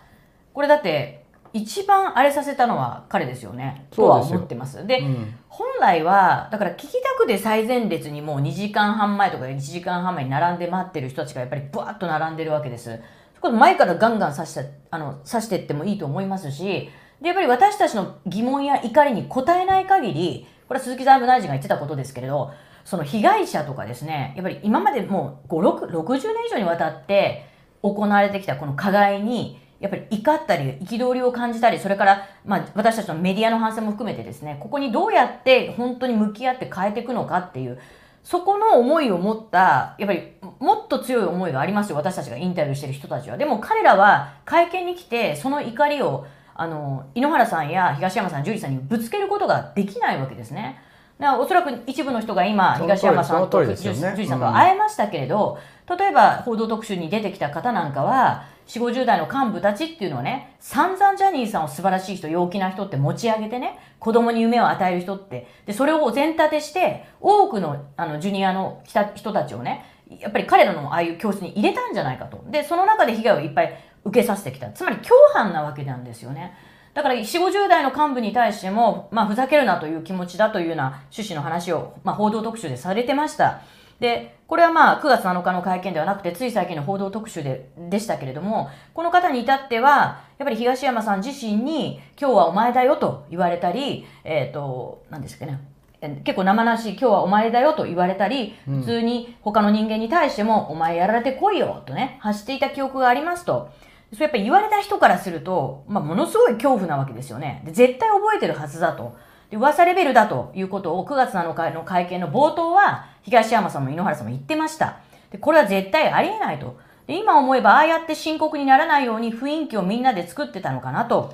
[0.54, 3.88] これだって一番荒れさせたのは彼ですよね。
[3.90, 4.86] とは思ってます。
[4.86, 13.00] でうん本来はだから聞きたくて最前列にもう2時間半前とか1時間半前に並んで待ってる人たちがやっぱりブワーッと並んでるわけです。
[13.48, 16.90] こで前からガンガン刺してあの刺してってもいいと思いますし
[17.22, 22.52] でやっぱり私たちの疑問や怒りに答えない限りこれは鈴木財務大臣が言ってたことですけれど
[22.84, 27.46] その被害者とかですねやっぱり今までもう5 6 60年以上にわたって
[27.82, 37.80] 行われてきたこの加害にやっぱり怒ったり憤りを感じたりそれから、まあ、私たちのメディアの反省も含めてですねここにどうやって本当に向き合って変えていくのかっていう
[38.24, 50.82] そこの思いを持ったやっぱりもっと強い思いがありますよ私たちがインタビューしてる人たちはでも彼らは会見に来てその怒りをあの井ノ原さんや東山さん樹里さんにぶつけることができないわけですね。
[51.20, 55.58] だからおそらく一部の人が今東山さんとその通りですよねさんとうん会えましたけれど、
[55.98, 69.86] 例えば報道特集に出てきた方なんかは4 5 0代の幹部たちっていうのはね散々ジャニーさんを素晴らしい人陽気な人って持ち上げてね子供に夢を与える人ってでそれを全立てして多くのあのジュニアの人人たちをね
[70.20, 76.54] やっぱり彼らのああいう教室に入れたんじゃないかとでその中で被害をいっぱい受けさせてきたつまり共犯なわけなんですよね。
[76.98, 83.62] だから4 5 0代の幹部に対しても、まあ、ふざけるなという気持ちだというような趣旨の話を、まあ、報道特集でされてました。
[84.00, 95.60] で、これはまあ9月7日の会見ではなくて、つい最近の報道特集ででしたけれども、この方に至っては、やっぱり東山さん自身に、今日はお前だよと言われたり、えっ、と、何ですかね、
[96.02, 103.70] え結構生々しい今日はお前だよと言われたり、普通に他の人間に対しても、お前やられてこいよとね、発していた記憶がありますと。
[104.14, 107.62] それやっぱり言われた人からすると、まあ、ものすごい恐怖なわけですよね。
[107.66, 109.18] で絶対覚えてるはずだと。
[109.50, 115.00] で噂レベルだということを9月7日の会見の冒頭は東山さんも井ノ原さんも言ってました。
[115.32, 116.78] でこれは絶対ありえないと。
[117.06, 121.34] で今思えばああやって深刻にならないように雰囲気をみんなで作ってたのかなと。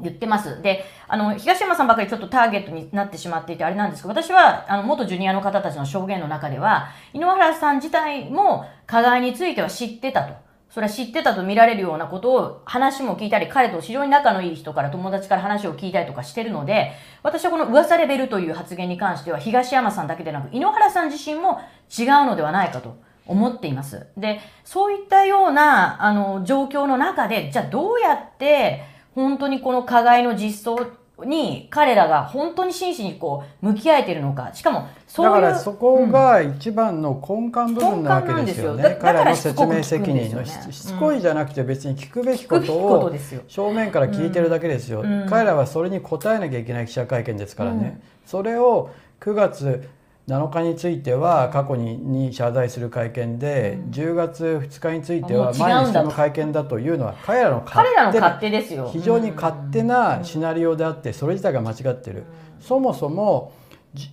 [0.00, 0.60] 言ってます。
[0.62, 10.34] で、あの、東山さんばかりちょっとターゲットになってしまっていてあれなんですけど、私は、あの、元ジュニアの方たちの証言の中では、井ノ原さん自体も加害については知ってたと。
[10.72, 21.60] それは知ってたと見られるようなことを話も聞いたり、彼と非常に仲のいい人から友達から話を聞いたりとかしてるので、私はこの噂レベルという発言に関しては、東山さんだけでなく、井ノ原さん自身も
[21.96, 22.96] 違うのではないかと。
[23.24, 24.08] 思っています。
[24.16, 28.82] で、そういったような、あの、状況の中で、じゃあどうやって、
[29.14, 30.86] 本当にこの加害の実装
[31.24, 34.50] に彼らが本当に真摯にこう向き合えているのか。
[34.52, 38.74] しかもそういうだからそこが一番の根幹部分なわけですよ。
[38.74, 43.12] ね、根幹なんよだ彼らの説明責任のしねししつこいじゃなくて別に聞くべきことを
[43.48, 45.26] 正面から聞いてるだけですよ、うん。
[45.28, 49.88] 彼らはそれに答えなきゃいけない記者会見ですからね、それを9月
[50.28, 58.88] 7日については過去にに謝罪する会見で、10月2日については前にしての会見だというのは彼らの勝彼らの手な勝手ですよ。
[58.92, 62.24] 非常に勝手なシナリオであってそれ自体が間違ってる、
[62.60, 63.52] そもそも
[63.94, 64.10] じ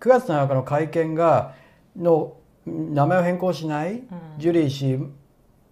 [0.00, 1.54] 9月7日の会見が
[1.96, 2.34] の
[2.66, 4.02] 名前を変更しない、
[4.38, 4.98] ジュリー氏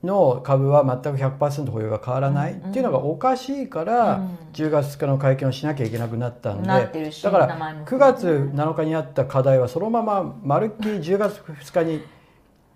[0.02, 4.38] の株は全く100%保有が変わらないっていうのがおかしいから、うん。
[4.52, 6.68] 10月2日の会見をしなきゃいけなくなったんで。
[6.68, 11.94] だから名前も9月7日にあった課題はそのまままるっきり10月2日に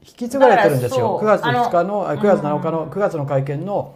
[0.03, 1.19] 引き継がれてるんですよ。
[1.21, 3.95] 9月だからそう2日のああの9月7日の9月の会見の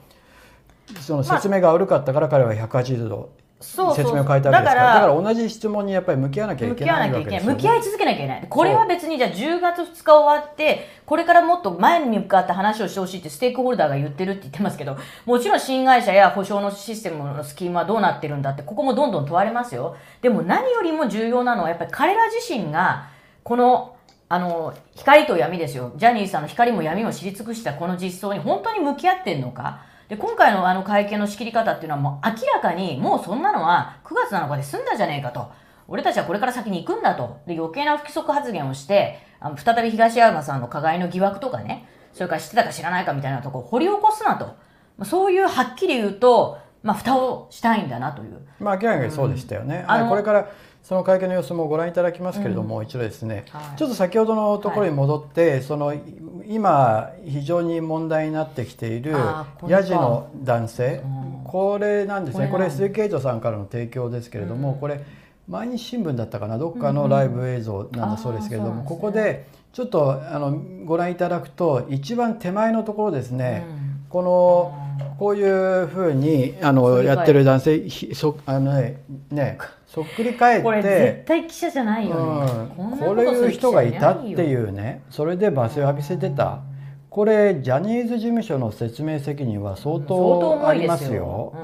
[1.01, 4.95] その説明が悪かったから彼は180度そう説明を変えたわけですから。
[4.95, 7.55] だからら同じ質問にやっぱり向き合わなきゃいけなないわけですよね。
[7.55, 8.47] 向き合い続けなきゃいけない。
[8.49, 19.97] これは別にじゃあ10月2日終わってこれからもっと前に向かって話をしてほしいってステークホルダーが言ってるって言ってますけどもちろん新会社や保証のシステムのスキームはどうなってるんだってここもどんどん問われますよ。
[20.23, 23.09] でも何よりも重要なのはやっぱり彼ら自身が
[23.43, 23.97] この
[24.29, 25.93] あの光と闇ですよ。
[25.97, 29.81] ジャニーさんの光も闇も知り尽くしたこの実相に本当に向き合ってんのか？
[30.09, 35.51] で今回のあの会見の仕切り方っていうのはもう明らかにもうそんなのは9月7日で済んだじゃねえかと。
[35.87, 37.41] 俺たちはこれから先に行くんだと。
[37.47, 44.47] で余計な不規則発言をしてあの再び東山さんの加害の疑惑とかねそれから知ってたか知らないかみたいなところを掘り起こすなと。
[44.47, 44.55] ま
[45.01, 48.41] あそういうはっきり言うと、まあ、蓋をしたいんだなという。
[48.61, 50.49] まあ明らかにそうでしたよね、あのはいこれから
[50.89, 53.79] その会見の様子もご覧いただきますけれども、一度ですね、はい。
[53.79, 55.93] ちょっと先ほどのところに戻って、その
[56.47, 59.15] 今非常に問題になってきている
[59.67, 61.03] ヤジの男性。
[61.05, 61.45] うん。
[61.45, 62.47] これなんですね。
[62.47, 65.05] ここれ鈴木エイトさんからの提供ですけれども、これ
[65.47, 66.57] 毎日新聞だったかな？
[66.57, 73.67] どっかのライブ映像なんだそうですけれども、うんうんあーここでちょっとあのご覧いただくと一番手前のところですね、
[74.09, 75.43] このこうい
[75.83, 85.03] うふうにあのやってる男性ひそあのねねそっくり返っこれ絶て、対記者じゃないよね、うん、こういう人がいたってういうね。
[85.09, 86.61] それで罵声を浴びせてた。
[87.09, 91.55] これジャニーズ事務所の説明責任は相相当当ありますよ。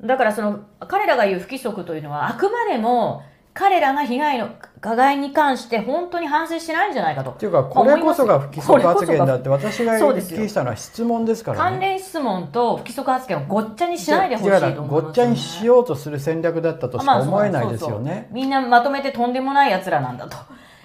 [0.00, 11.70] だからその彼らが言う不規則というのはあくまでも彼らが被害の加害に関して本当に反省してないんじゃないかとっていうかこれこそが不規則発言だって私がそうですよ聞いたのは質問ですからね。
[11.70, 18.28] 関連質問と不規則発言をごっちゃにしないでほしいと思いますよ、ね、ごっちゃにしようとする戦略だったとしか思えないですよね。
[18.30, 20.36] みんなまとめてとんでもない奴らなんだと。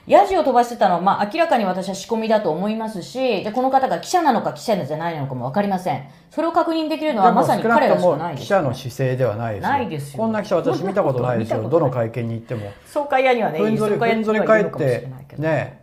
[0.07, 9.69] ヤジを飛ばしてたのは、まあ、明らかに私は仕込みだと思いますしでこの方が記者なのか記者じゃないのかも分かりませんそれを確認できるのはまさに彼らしかない記者の姿勢ではないですよ。
[9.69, 11.67] ないですよこんな記者私見たことないですよ。
[11.69, 12.71] どの会見に行っても。
[12.85, 15.81] 総会屋にはねふんぞりふん返ってね、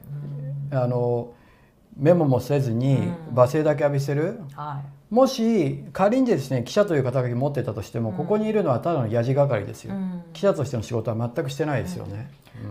[0.70, 1.32] あの
[1.96, 4.40] メモもせずに罵声だけ浴びせる。
[4.54, 10.22] はいもし仮にですね記者という肩書き持ってたとしても、ここにいるのはただのやじ係ですよ、うん。
[10.32, 12.30] 記者としての仕事は全くしてないですよね、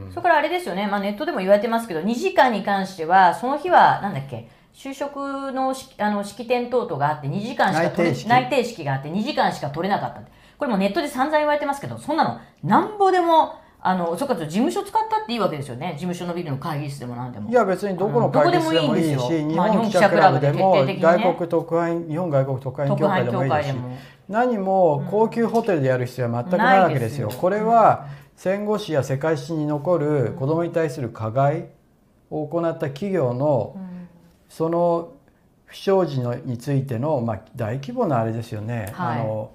[0.09, 8.27] それからあれですよね、まあ、ネットでも言われてますけど2時間に関してはその日はなんだっけ就職のしあの式典等々があって2時間しか取れ内定式。
[8.27, 10.21] 内定式があって2時間しか取れなかった
[10.57, 15.93] これもネットで散々言われてますけどそんなのなんぼでもあのそっか事務所使ったっていいわけですよね。
[15.93, 17.49] 事務所のビルの会議室でもなんでも。
[17.49, 23.75] いや別にどこの会議室でもいいし、うん日本記者クラブでも、外国特派員日本外国特派員協会でもいいですし
[24.29, 27.31] 何も高級ホテルでやる必要は全くないわけですよ。
[27.31, 31.69] すよこれは戦後史や世界史に残る子どもに対する加害
[32.29, 33.75] を行った企業の
[34.47, 35.13] その
[35.65, 39.21] 不祥事のについての、まあ、大規模なあれですよね、はい。
[39.21, 39.51] あの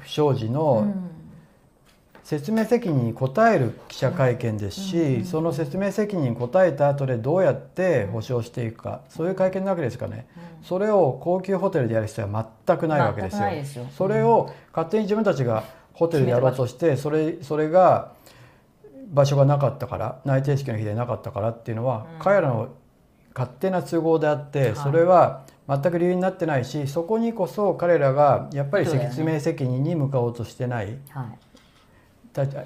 [0.00, 1.10] 不祥事うのん
[2.24, 10.26] 説明責任に応える記者会見ですし、その説明責任に応えた後でどうやって保証していくかそういう会見なわけですかね、
[10.62, 13.64] それを高級ホテルでやる必要は全くないわけですよ。
[13.64, 13.86] すよ。
[13.94, 18.12] それを勝手に自分たちがホテルでやろうとしてそれそれが
[19.12, 22.70] 場所がなかったから内定式の日でなかったからっていうのは、彼らの
[23.34, 24.76] 勝手な都合であって、はい。
[24.76, 30.98] それは全く理由になってないしそこにこそ彼らがやっぱり説明責任に向かおうとしてない。
[31.10, 31.26] はい。
[31.42, 31.43] た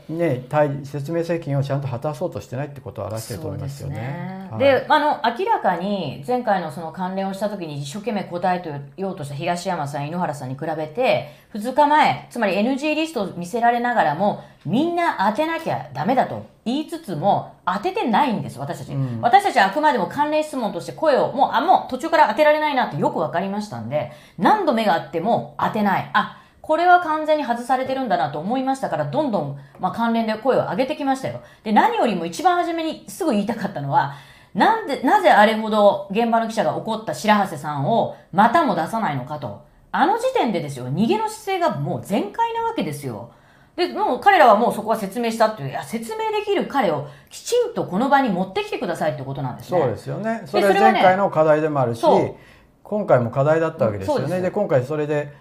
[0.09, 4.49] ね、対説明責任をちゃんと果たそうとしてないってことを表していると思いますよね。
[4.51, 4.61] はい。
[4.61, 19.21] であの明らかに前回のその関連をした時に一生懸命答えようとした東山さん井ノ原さんに比べて2日前つまり NG リストを見せられながらもみんな当てなきゃダメだと言いつつも当ててないんです私たち、うん。
[19.21, 26.11] 私たちはあくまでも関連質問として声をもうあもう途中から当てられないなってよく分かりましたんで何度目があっても当てない。
[26.15, 31.41] あこれは完全に外されてるんだなと思いましたからどんどん、まあ、関連で声を上げてきましたよ。
[31.65, 34.17] で何よりも一番初めにすぐ言いたかったのは
[34.53, 39.67] なんでなぜあれほど現場の記者が怒った白羽さんをまたも出さないのかと。
[39.93, 43.31] あの時点でですよ逃げの姿勢がもう全開なわけですよ。
[43.75, 49.81] でもう彼らはもうそこは説明したっていういや説明できる彼をきちんとこの場に持ってきてくださいってことなんですね。
[49.81, 50.43] そうですよね。
[50.45, 52.35] それは前回の課題でもあるし、そう。
[52.83, 54.43] 今回も課題だったわけですよね。
[54.43, 55.33] で今回それで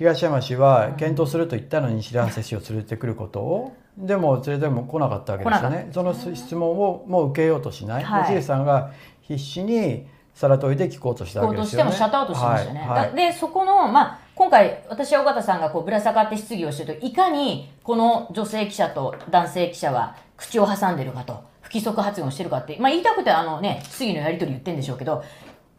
[0.00, 5.90] 東山氏は検討すると言ったのに白波瀬氏を連れてくることをでも連れても来なかったわけですよね。
[5.92, 8.02] その質問をもう受けようとしない。
[8.02, 11.90] はい、持さんが必死にさら問いで聞こうとしたわけですよね。
[11.90, 12.80] 聞こうとしてもシャットアウトしましたね。
[12.80, 25.22] はいはい、でそこのまあ今回私は尾形さんがこうぶら下がって質疑をしてるといかにこの女性記者と男性記者は口を挟んでるかと不規則発言をしてるかって、まあ、言いたくてあのね質疑のやり取り言ってるんでしょうけど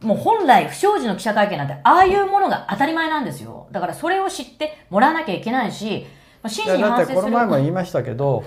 [0.02, 3.68] もう本来不祥事の記者会見なんてああいうものが当たり前なんですよ。
[3.72, 6.08] だからそれを知ってもらわなきゃいけないし、
[6.42, 7.16] まあ、真摯に反省する。
[7.18, 8.44] この前も言いましたけど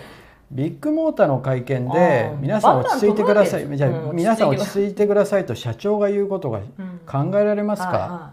[0.50, 3.76] ビッグモーターの会見で皆さん落ち着いてください。
[3.76, 5.46] じゃあ皆さん落ち着いてください。
[5.46, 6.60] と社長が言うことが
[7.06, 8.32] 考えられますか、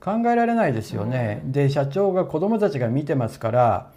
[0.00, 3.90] 考えられないですよね、で社長が子どもたちが見てますから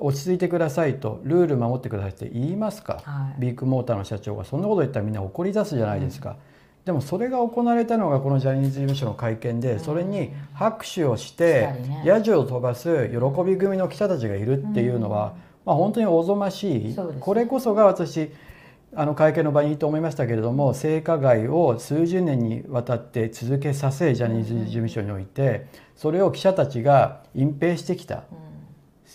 [0.00, 4.44] 落ち着いてくださいとルール守ってくださいって言いますか、はい、ビッグモーターの社長が。
[4.44, 6.36] そんなこと言ったらみんな怒り出すじゃないですか、うん、
[6.86, 11.74] でもそれが行われたのがこのジャニーズ事務所の会見でそれに拍手をして
[12.04, 15.34] やじを飛ばす喜び組の記者たちがいるっていうのは、
[15.64, 18.30] まあ、本当におぞましい、これこそが私
[18.94, 25.66] あの会見の場にいいと思いましたけれども性加害を数十年にわたって続けさせジャニーズ事務所において
[25.96, 28.22] それを記者たちが隠蔽してきた。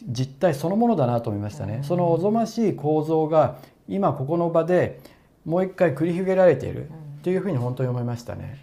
[0.07, 1.81] 実態そのものだなと思いましたね。
[1.83, 3.57] そのおぞましい構造が
[3.87, 4.99] 今ここの場で
[5.45, 6.89] もう一回繰り広げられている
[7.21, 8.57] っていうふうに本当に思いましたね。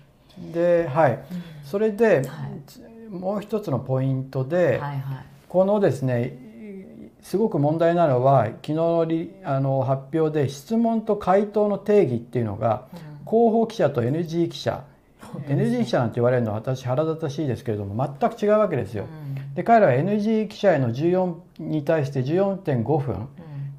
[0.52, 1.18] で、はい、
[1.64, 2.22] それで、
[3.08, 4.80] もう一つのポイントで、
[5.48, 6.36] このですね
[7.22, 9.06] すごく問題なのは昨日の
[9.44, 12.86] あの発表で質問と回答の定義っていうのが、
[13.26, 14.82] 広報記者と NG 記者。
[15.46, 19.06] NG 記者なんて言われるのは私腹立たしいですけれども全く違うわけですよ。
[19.54, 23.28] で彼らは NG 記者への14に対して14.5分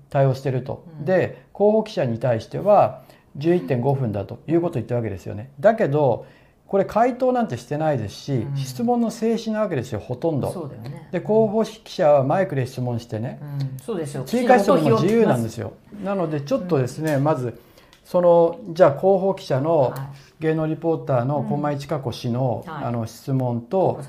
[0.10, 0.86] 対応してると。
[1.02, 3.02] で広報記者に対しては
[3.38, 5.52] 11.5分だということを言ったわけですよね。
[5.60, 6.26] だけど
[6.68, 10.72] これ回答なんてしてないですし、うん、質問の静止なわけですよほとんど。
[10.84, 14.24] ね、で広報記者はマイクで質問してね、うん、そうですよ。
[14.24, 15.74] 追加質問も自由なんですよ。
[16.04, 17.60] なのでちょっとですね、まず
[18.06, 19.94] そのじゃあ広報記者の
[20.40, 24.02] 芸能リポーターの駒井千佳子氏の,、あの質問と、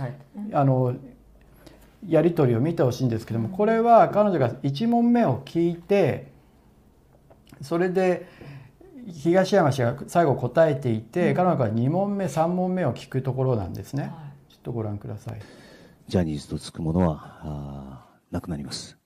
[0.53, 0.95] あの
[2.09, 6.29] やり取りを見てほしいんですけどもこれは彼女が1問目を聞いて
[7.61, 8.27] それで
[9.13, 14.13] 東山氏が最後答えていて、彼女が2問目3問目を聞くところなんですね、
[14.49, 15.41] ちょっとご覧ください
[16.09, 18.97] ジャニーズとつくものはなくなります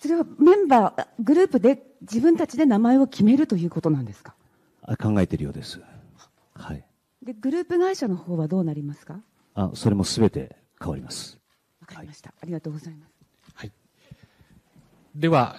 [0.00, 4.34] それはメンバーグループで自分たちで名前を決めるということなんですか？
[5.00, 5.80] 考えているようです。
[6.54, 6.84] はい。
[7.22, 9.20] で、グループ会社の方はどうなりますか？
[9.54, 11.38] あ、それもすべて変わります。
[11.80, 13.11] わかりました、はい、ありがとうございます。
[15.14, 15.20] はい。
[15.20, 15.56] では、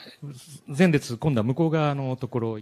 [0.68, 2.60] 前列、今度は向こう側のところ。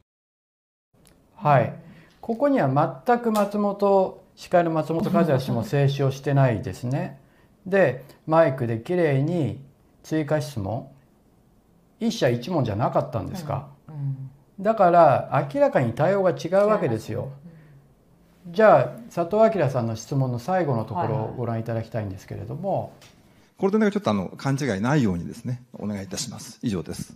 [1.35, 1.73] はい。
[2.19, 7.19] ここには全く松本、司会の松本和也氏も静止をしてないですね。
[7.65, 9.59] で、マイクできれいに
[10.03, 10.87] 追加質問。
[11.99, 14.31] 一社一問じゃなかったんですか、うんうん
[14.61, 17.31] だから明らかに対応が違うわけですよ。
[18.47, 22.93] じゃあ佐藤明さんの質問の最後のところをご覧いただきたいんですけれども、
[23.61, 26.57] これでねちょっとあの勘違いないようにですねお願いいたします。
[26.63, 27.15] 以上です。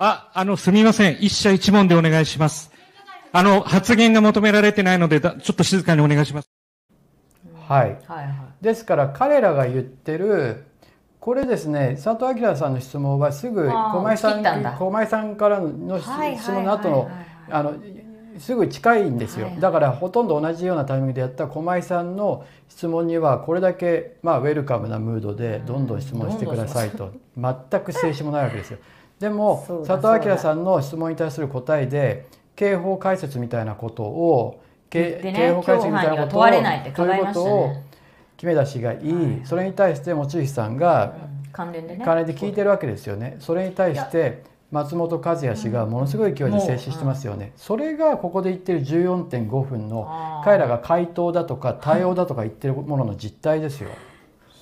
[0.00, 1.18] ああのすみません。
[1.20, 2.72] 一社一問でお願いします。
[3.30, 6.50] あの発言が求められてないのでちょっと静かにお願いします。
[7.68, 10.64] はい、はいはい、ですから彼らが言ってる
[11.20, 17.10] これですね佐藤明さんの質問はすぐ駒井さん駒井さんからの質問の後の
[17.48, 17.74] あの
[18.38, 28.78] すぐ近いんですよ、だからほとんど同じようなタイミングでやった駒井さんの質問にはこれだけまあウェルカムなムードでどんどん質問してくださいと全く静止もないわけですよ。
[29.18, 34.60] でも佐藤明さんの質問に対する答えで刑法解説みたいなことを、
[34.90, 35.20] 刑
[35.54, 37.72] 法解説みたいなことをということを
[38.36, 41.14] 決め出しがいい、はい、それに対して持石さんが
[41.52, 42.04] 関連でね。
[42.04, 43.36] 関連で聞いてるわけですよね。
[43.40, 53.88] それに対して松本和也氏がものすごい勢いで静止してますよね、それがここで言ってる14.5分の彼らが回答だとか対応だとか言ってるものの実態ですよ。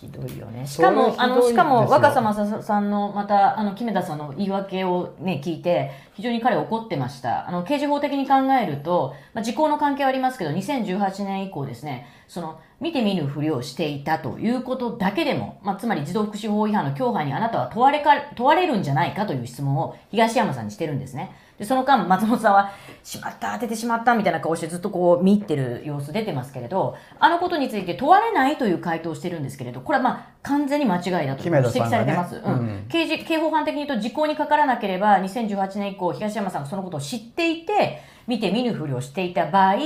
[0.01, 0.67] ひどいよね。
[0.67, 7.49] しかも、あの、しかも、若狭正さんの、また、あの、木目田さんの言い訳をね、聞いて、非常に彼怒ってました。
[7.49, 21.35] あの、刑事法的に考えると、まあ、時効の関係はありますけど、2018年以降ですね、その、見て見ぬふりをしていたということだけでも、まあ、つまり児童福祉法違反の共犯にあなたは問われか、問われるんじゃないかという質問を東山さんにしてるんですね。
[21.59, 22.73] で、その間、松本さんは、
[23.03, 32.35] しまった、当ててしまったみたいな顔してずっとこう見入ってる様子出てますけれど、あのことについて問われないという回答をしてるんですけれど、これはまあ完全に間違いだと指摘されてます。
[32.35, 32.87] ね、うん。
[32.91, 39.77] 刑事、刑法犯的に言うと時効にかからなければ、2018年以降、東山さんがそのことを知っていて、見て見ぬふりをしていた場合、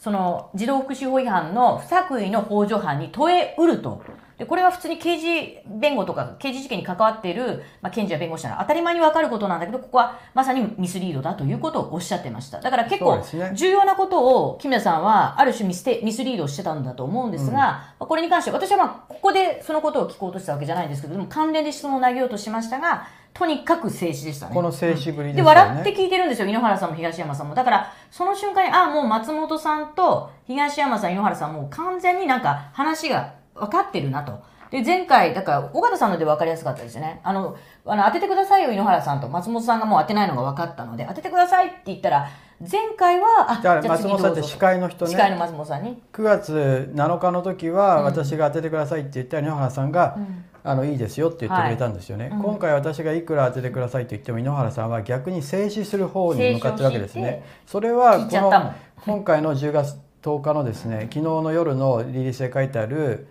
[0.00, 4.02] その児童福祉法違反の不作為の幇助犯に問えうると。
[4.38, 12.58] でこれは普通に刑事弁護とか刑事事件に関わっている、まあ、検事や弁護士なら当たり前に分かることなんだけどここはまさにミスリードだということをおっしゃってました。
[12.58, 13.22] だから結構
[13.52, 24.54] 重要なことを木村さんはある種ミステミスリードをしてたんだと思うんですが、まあこれに関して私はまあここでそのことを聞こうとしたわけじゃないんですけどでも関連で質問を投げようとしましたがとにかく静止でしたね。
[24.54, 25.44] この静止ぶりですでよね。
[25.44, 37.20] 笑って聞いてるんですよ井ノ原さんも東山さんもだからその瞬間にあもう松本さんと東山さん井ノ原さんもう完全になんか話が分かってるなとで前回だから尾形さんので分かりやすかったですよね。
[37.24, 39.28] あのあの当ててくださいよ井ノ原さんと。
[39.28, 42.28] 松本さんがもう当てないのが分かったので当ててくださいって言ったら
[42.60, 45.10] 前回はあじゃ松本さんって司会の人ね。
[45.10, 46.00] 司会の松本さんに。
[46.12, 50.16] 9月7日の時は私が当ててくださいって言ったら井ノ原さんが、
[50.62, 57.42] あのいいですよって言ってくれたんですよね、今回私がいくら当ててくださいって言っても井ノ原さんは逆に静止する方に向かってるわけですね。
[57.66, 58.74] それはこの
[59.06, 63.26] 今回の10月10日のですね昨日の夜のリリースで書いてある、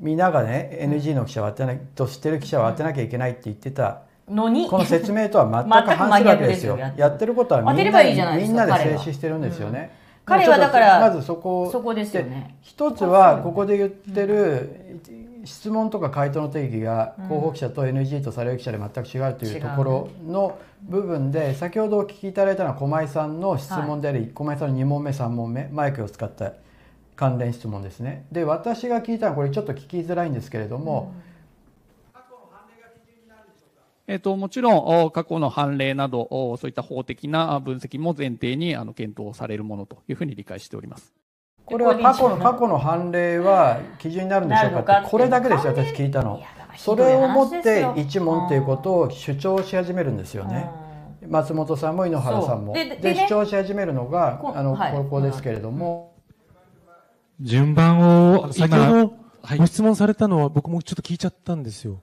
[0.00, 4.02] みんながね NG の記者は当てないと知ってる記者は当てなきゃいけないって言ってた。
[4.28, 4.68] のに。
[4.68, 6.78] この説明とは全く反するわけですよ。
[6.96, 9.90] やってることはみんなみんなで静止してるんですよね、
[10.24, 12.56] 彼はだからまずそこそこですよね。
[12.62, 15.00] 一つはここで言ってる
[15.44, 26.52] 質問とか回答の定義が候補記者と NG とされる記者で全く違うというところの部分で先ほどお聞きいただいたのは駒井さんの質問であり、駒井さんの2問目3問目マイクを使った
[27.20, 28.24] 関連質問ですね。
[28.32, 31.12] で私が聞いたのはこれちょっと聞きづらいんですけれども、
[34.06, 41.12] えっと、もちろん、お過去の判例など、おそういった法的な分析も前提にあの検討されるものというふうに理解しております。
[41.66, 45.00] これは過去の過去の判例は基準になるんでしょうか？
[45.00, 46.42] ってこれだけですよ私聞いたの。
[46.78, 50.70] それをもって一問っていうことを主張し始めるんですよね。
[51.28, 52.72] 松本さんも井ノ原さんも。
[52.72, 54.92] ででねで主張し始めるのがこあのはい。
[54.94, 56.09] ここですけれども
[57.40, 59.58] 順番を今、先ほどはい。
[59.58, 62.02] ご質問されたのは僕もちょっと聞いちゃったんですよ。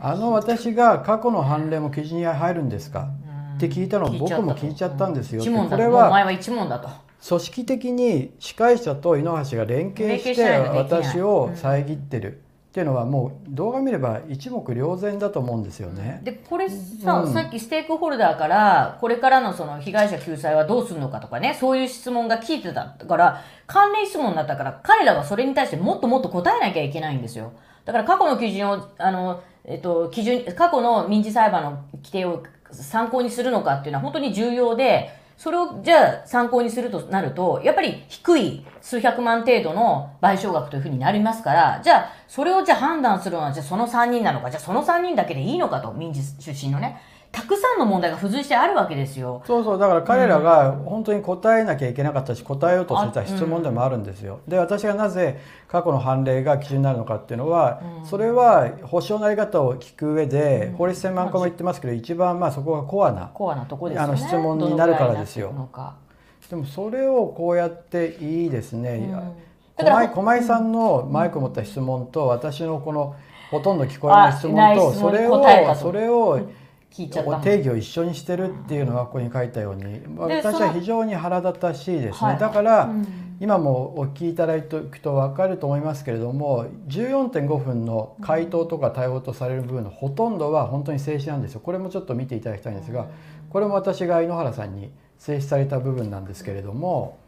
[0.00, 3.08] あの私が過去の判例も基準に入るんですか？
[3.56, 5.42] って聞いたのを僕も聞いちゃったんですよ。
[5.42, 6.88] ことれはもうお前は一問だと。
[7.26, 16.20] 組織的に司会者と井ノ橋が連携して私を遮ってるっていうのはもう動画見れば一目瞭然だと思うんですよね。
[16.22, 27.52] でこれさ、うんさっきステークホルダーからこれからのその被害者救済はどうするのかとかねそういう質問が聞いてたから関連質問だったから彼らはそれに対してもっともっと答えなきゃいけないんですよ
[27.86, 47.00] だから過去の基準をあの、えっと、基準過去の民事裁判の規定を参考にするのかっていうのは本当に重要でそれをじゃあ参考にするとなるとやっぱり低い数百万程度の賠償額というふうになりますからじゃあそれをじゃあ判断するのはじゃあその3人なのかじゃあその3人だけでいいのかと民事出身のね
[47.30, 49.42] たくさんの問題が付随してあるわけですよ。
[49.46, 54.40] そうそうだから彼らが本当に答えなきゃいけなかったし答えようとしてた質問でもあるんですよ。
[54.48, 64.08] で私がなぜ過去の判例が基準になるのかっていうのは、それは保証のあり方を聞く上で、法律専門家も言ってますけど一番まあそこがコアなコアなとこですよね。
[64.08, 65.52] あの質問になるからですよ。
[66.48, 69.12] でもそれをこうやっていいですね、
[69.76, 73.14] だから駒井駒井さんのマイクを持った質問と私のこの
[73.50, 76.40] ほとんど聞こえない質問とそれをそれを
[76.90, 77.40] 聞いちゃった。
[77.40, 82.38] 定義を一緒にしてるっていうのがここに書いたように私は非常に腹立たしいですね、はい。
[82.38, 82.90] だから、
[83.40, 91.60] 今もお聞きいただいておくと分かると思いますけれども14.5分の回答とか対応とされる部分のほとんどは本当に静止なんですよ。
[91.60, 93.06] これもちょっと見ていただきたいんですが
[93.50, 97.18] これも私が井ノ原さんに静止された部分なんですけれども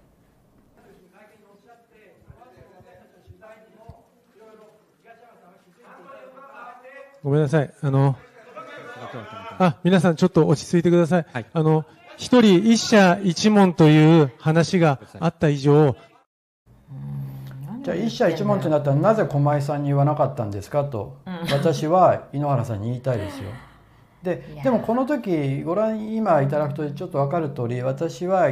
[7.23, 7.71] ごめんなさい。
[7.83, 8.17] あの、
[9.61, 11.27] あ、皆さんちょっと落ち着いてください。
[11.31, 11.47] はい。
[11.53, 11.85] あの、
[12.17, 15.95] 一人一社一問という話があった以上、
[17.83, 21.19] じゃあ一社一問となったらなぜ駒井さんに言わなかったんですかと、
[21.51, 23.51] 私は井ノ原さんに言いたいですよ。
[24.23, 28.51] ででもこの時ご覧今いただくとちょっと分かる通り私は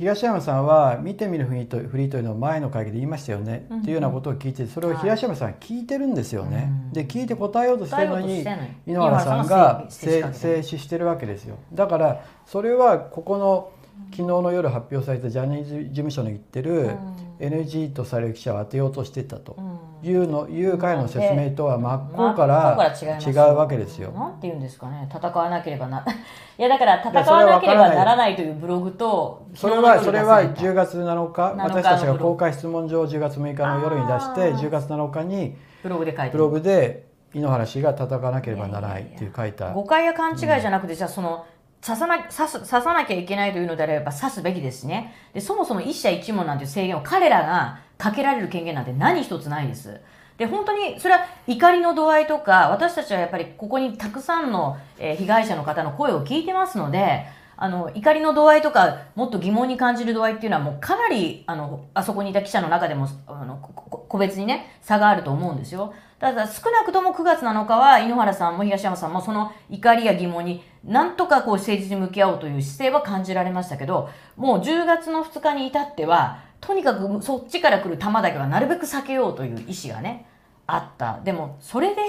[0.00, 6.72] 東山さんは見てみるフリーとフリーというのを前の会議で言いましたよね、っていうようなことを聞いてそれを東山さんは聞いてるんですよね。
[6.94, 8.40] で聞いて答えようとしてるのに
[8.86, 11.58] 井ノ原さんが静止してるわけですよ。
[11.74, 13.72] だからそれはここの
[14.10, 16.92] 昨日の夜発表されたジャニーズ事務所の言ってる
[17.40, 19.56] NG とされる記者を当てようとしてたと。
[20.02, 24.12] いうのいう彼の説明とは真っ向から違うわけですよ。
[24.12, 25.08] なんて言うんですかね。
[25.14, 26.02] 戦わなければな。
[26.58, 34.54] いやだから戦わなければならないというブログとそれはそれは昨日の夜10月7日7日私たちが公開質問状を10月6日の夜に出してあー。
[34.56, 39.72] 10月7日にブログで書いてブログで井ノ原氏が戦わなければならないっていう書いた。
[39.72, 41.44] 誤解や勘違いじゃなくて、じゃあその
[41.84, 50.00] 刺さな刺す刺さなきゃいけないというのであれば刺すべきですねでそもそも一社一問なんていう制限を彼らがかけられる権限なんて何一つないです。
[50.38, 57.26] で本当にそれは怒りの度合いとか私たちはやっぱりここにたくさんの、え被害者の方の声を聞いてますので
[57.58, 65.92] あの怒りの度合いとかもっと疑問に感じる度合いっていうのはもうかなりあのあそこにいた記者の中でもあの個別にね差があると思うんですよ。
[66.20, 80.26] ただ少なくとも9月7日は井ノ原さんも東山さんもその怒りや疑問になんとかこう誠実に向き合おうという姿勢は感じられましたけどもう10月の2日に至ってはとにかくそっちから来る球だけはなるべく避けようという意思がね
[80.66, 81.20] あった。
[81.24, 82.02] でもそれで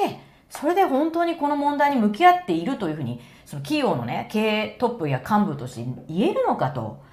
[0.50, 7.10] それで本当にこの問題に向き合っているというふうにその企業のね経営トップや幹部として言えるのかと。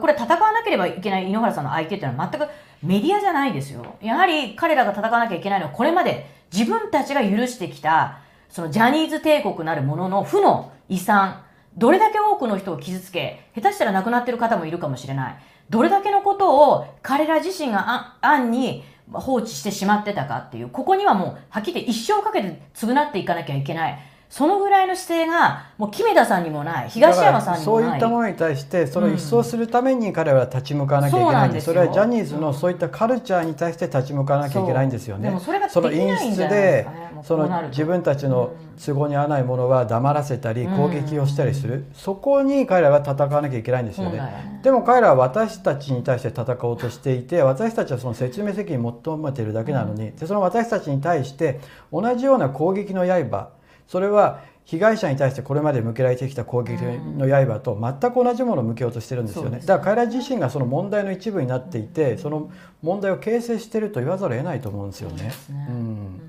[0.00, 2.46] これ戦わなければいけない井ノ原さんの相手っていうのは全く
[2.82, 3.96] メディアじゃないですよ。
[4.00, 6.42] やはり彼らが戦わなきゃいけないのはこれまで。
[6.52, 8.18] 自分たちが許してきた
[8.50, 11.42] そのジャニーズ帝国なるものの負の遺産。
[11.78, 15.36] どれだけ多くの人を傷つけ下手したら亡くなってる方もいるかもしれない。
[15.70, 23.98] どれだけのことを彼ら自身が暗に放置してしまってたかっていうここにはもうはっきり言って一生かけて償っていかなきゃいけない。
[24.32, 27.90] そのぐらいの姿勢がもう木目田さんにもない東山さんにもない。
[27.90, 35.24] そういったものに対してそれを一掃するために彼らは立ち向かわなきゃいけないんでんそれはジャニーズのそういったカルチャーに対して立ち向かわなきゃいけないんですよね。
[35.24, 35.32] そう。
[35.32, 36.86] でもそれがそのできない演出で
[37.22, 40.76] その自分たちの都合に合わないものは黙らせたりうん。
[40.78, 44.16] 攻撃をしたりする、そこに彼らは戦わなきゃいけないんですよね。
[44.16, 44.60] ね。
[44.62, 51.60] でも彼らは私たちに対して戦おうとしていて私たちはその説明責任を求めているだけなのに、でその私たちに対して
[51.92, 53.50] 同じような攻撃の刃
[53.86, 59.50] それは被害者に対してこれまで向けられてきた攻撃の刃と全く同じものを向けようとしてるんですよね。
[59.50, 59.64] そうです。
[59.64, 65.24] ねだから彼ら自身がその問題の一部になっていてその問題を形成していると言わざるを得ないと思うんですよね。
[65.24, 65.32] ね。
[65.48, 66.20] うん。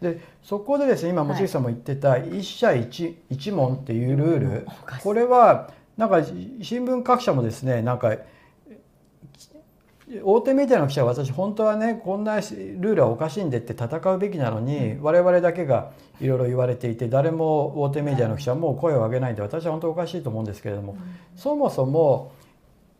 [0.00, 4.66] でそこでですね今望月さんも言ってた一社一一問っていうルール。
[5.02, 8.16] これはなんか新聞各社もですねなんか
[10.22, 15.90] 大手メディアの記者は私本当はねこんなルールはおかしいんでって戦うべきなのに、我々だけが
[16.20, 20.96] いろいろ言われていて誰も大手メディアの記者も声を上げないんで私は本当おかしいと思うんですけれども、
[21.34, 22.32] そもそも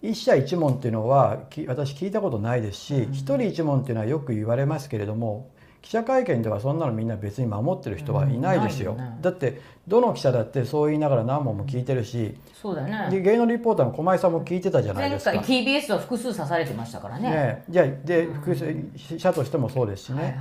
[0.03, 5.51] 一社一問っていうのはき私聞いたことないですし一人一問っていうのはよく言われますけれども
[5.87, 8.95] 記者会見ではそんなのみんな別に守ってる人はいないですよ。
[8.95, 15.31] うんよねだってどの記者だってそう言いながら何問も聞いてるしそうだよねで芸能リポーターの駒井さんも聞いてたじゃないですか。
[15.31, 20.23] 前回 TBS は複数刺されてましたからねね、じゃあで複数社としてもそうですしね。
[20.23, 20.35] はいはい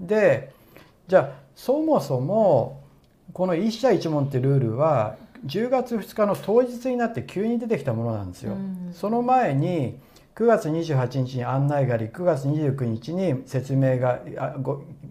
[0.00, 0.52] で
[1.06, 2.80] じゃあそもそも
[3.32, 5.14] この一社一問ってルールは
[5.46, 8.56] 10月2日の当日になって急に出てきたものなんですよ。
[8.92, 9.96] その前に
[10.38, 14.20] 9月28日に案内があり9月29日に説明が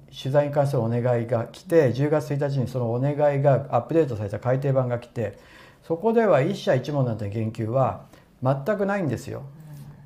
[0.10, 5.38] 取材に関するお願いが来て10月1日にそのお願いがアップデートされた改訂版が来て
[5.86, 8.06] そこでは一社一問なんて言及は
[8.42, 9.44] 全くないんですよ。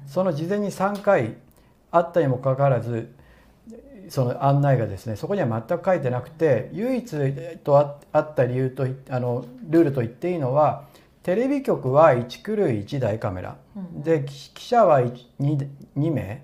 [0.08, 1.36] その事前に3回
[1.92, 3.14] あったにもかかわらず
[4.10, 7.78] その案内がですねそこには全く書いてなくて唯一と
[8.12, 10.86] あった理由とあのルールと言っていいのは
[11.24, 13.58] テレビ局は1クルー1台カメラ、
[13.94, 16.44] で記記者は 2, 2名。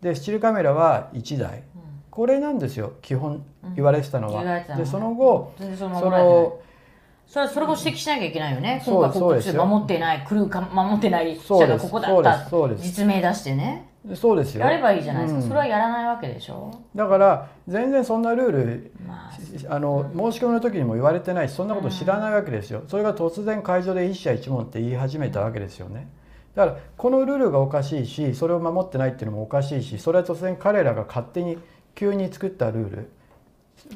[0.00, 1.62] でスチールカメラは1台、
[2.10, 2.94] これなんですよ。
[3.02, 3.44] 基本
[3.76, 4.42] 言われてたのは。
[4.76, 6.00] でその後その
[7.26, 8.82] それそれを指摘しなきゃいけないよね。
[8.84, 9.52] そう今回報告そうですよ。
[9.54, 12.82] 書で守っていない、クルーか守ってない記者がここだったそうですそうです。
[12.82, 13.88] 実名出してね。
[14.14, 14.60] そうですよ。
[14.60, 15.40] やればいいじゃないですか。
[15.40, 15.48] うん。
[15.48, 16.82] それはやらないわけでしょ。
[16.94, 26.08] だから全然そんなルールまあ、あの申し込みの時にも言われてないしそんなこと知らないわけですよ、それが突然会場で一社一問って言い始めたわけですよね。
[26.54, 31.58] だからこのルールがおかしいしそれを守ってないっていうのもおかしいしそれは突然彼らが勝手に
[31.94, 33.10] 急に作ったルール。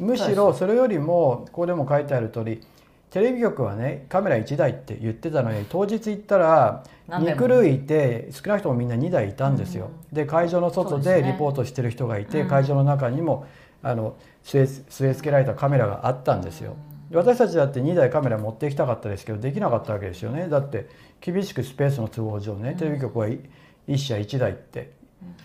[0.00, 2.66] むしろそれよりもここでも書いてある通り
[3.10, 7.40] テレビ局はねカメラ1台って言ってたのに当日行ったら2何台も。
[7.40, 12.48] クルーいて少なくともみんな2台いたんですよ、で会場の外でリポートしてる人がいて、うん。
[12.48, 13.46] 会場の中にも
[13.82, 16.76] あの据え据え付けられたカメラがあったんですよ。
[17.10, 20.48] で私たちだって2台カメラ持っていきたかったですけどできなかったわけですよね。
[20.48, 20.88] だって
[21.20, 24.97] 厳しくスペースの都合上ねテレビ局は1社1台って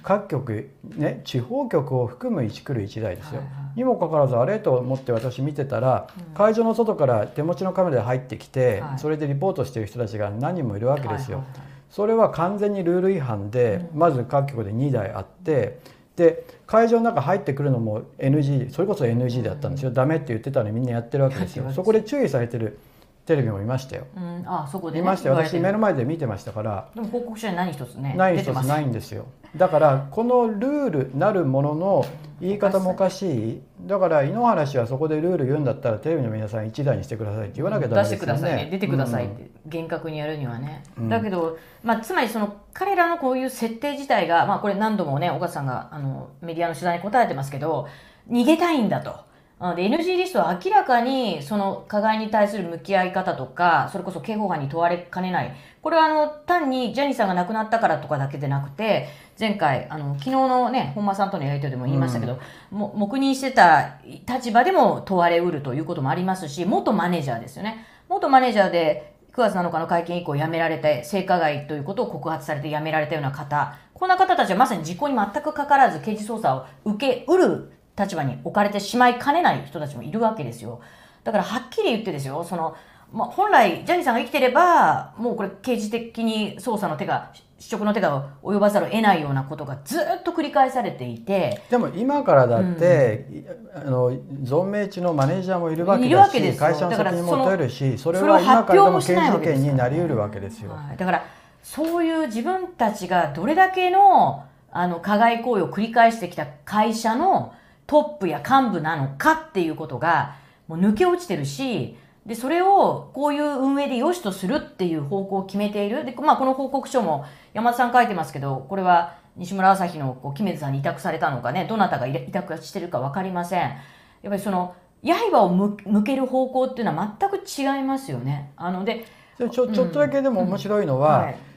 [0.03, 3.77] 各局ね地方局を含む1クルー1台ですよ、はいはい。
[3.77, 8.99] にもかかわらずあれと思って私見てたら、会場の外から手持ちのカメラで入ってきて、はい。
[8.99, 11.67] それでリポートしてる人たちが何人もいるわけですよ、はいはいはい。
[11.89, 15.79] それは完全にルール違反で、まず各局で2台あって
[16.15, 21.71] で会場の中入ってくるのも NG それこそ NG だったんですよ、ダメって言ってたのにみんなやってるわけですよ。
[21.71, 22.77] そこで注意されてる
[23.25, 24.05] テレビも見ましたよ。
[24.15, 25.35] うん、あそこで、ね、見ましたよ。
[25.35, 26.89] 私目の前で見てましたから。
[26.93, 29.25] でも報告書に何一つねない一つないんですよ。
[29.55, 32.05] だからこのルールなるものの
[32.41, 33.61] 言い方もおかしい。
[33.85, 38.39] だから井ノ原氏はそこでルール言うんだったらテレビの皆さん一台にしてくださいって言わなきゃダメ出してですよね。
[38.39, 38.71] くださいね。
[38.71, 41.09] 出てくださいっうんて、厳格にやるにはね、うん。
[41.09, 47.87] だけど、まあ、つまりその彼らのこういう設定自体が、まあ、これ何度もね岡さんがあのメディアの取材に答えてますけど
[48.29, 49.31] 逃げたいんだと。
[49.63, 55.55] なので NG リストは明らかにその加害に対する向き合い方とかそれこそ刑法犯に問われかねない。
[55.81, 59.07] これはあの単にジャニーさんが亡くなったからとかだけでなくて
[59.39, 62.39] 前回あの昨日のね本間さんとのやり取りでも言いましたけど、
[62.71, 67.85] も黙認してた立場でも問われうるということもありますし元マネージャーですよね。
[68.09, 73.77] 元マネージャーで9月7日の会見以降辞められて性加害ということを告発されて辞められたような方。
[73.93, 80.81] こんな方たちはまさに実行に全くかからず刑事捜査を受けうる立場に置かれてしまいかねない人たちもいるわけですよ。
[81.23, 82.75] だからはっきり言ってですよその、
[83.11, 87.31] まあ、本来ジャニーさんが生きてればもうこれ刑事的に捜査の手が
[87.63, 91.61] 失職の手が及ばざるを得ないようなことがずっと繰り返されていて。
[91.69, 93.25] でも今からだって、
[93.73, 100.71] あの存命中のマネージャーもいるわけいるわだけです会社の責任も取れるしそれは今からでも刑事けですから件になりうるわけですよ。
[100.71, 101.25] はい、だから
[101.61, 107.53] そういう自分たちがどれだけのあの加害行為を繰り返してきた会社の
[107.93, 110.35] トップや幹部なのかっていうことが
[110.67, 116.03] もう抜け落ちてるしでそれをこういう運営で良しとするっていう方向を決めている。
[116.03, 117.23] で、まあ、この報告書も
[117.53, 123.61] 山田さん書いてますけどこれは西村朝日のこう木目さんに委託されたのかねどなたが委託してるか分かりません。
[123.61, 123.75] やっ
[124.23, 124.73] ぱりその
[125.03, 128.53] 刃を向向ける方向っていうのは全く違いますよね。
[128.57, 129.05] あので
[129.37, 131.52] でちょちょっとだけでも面白いのは、はい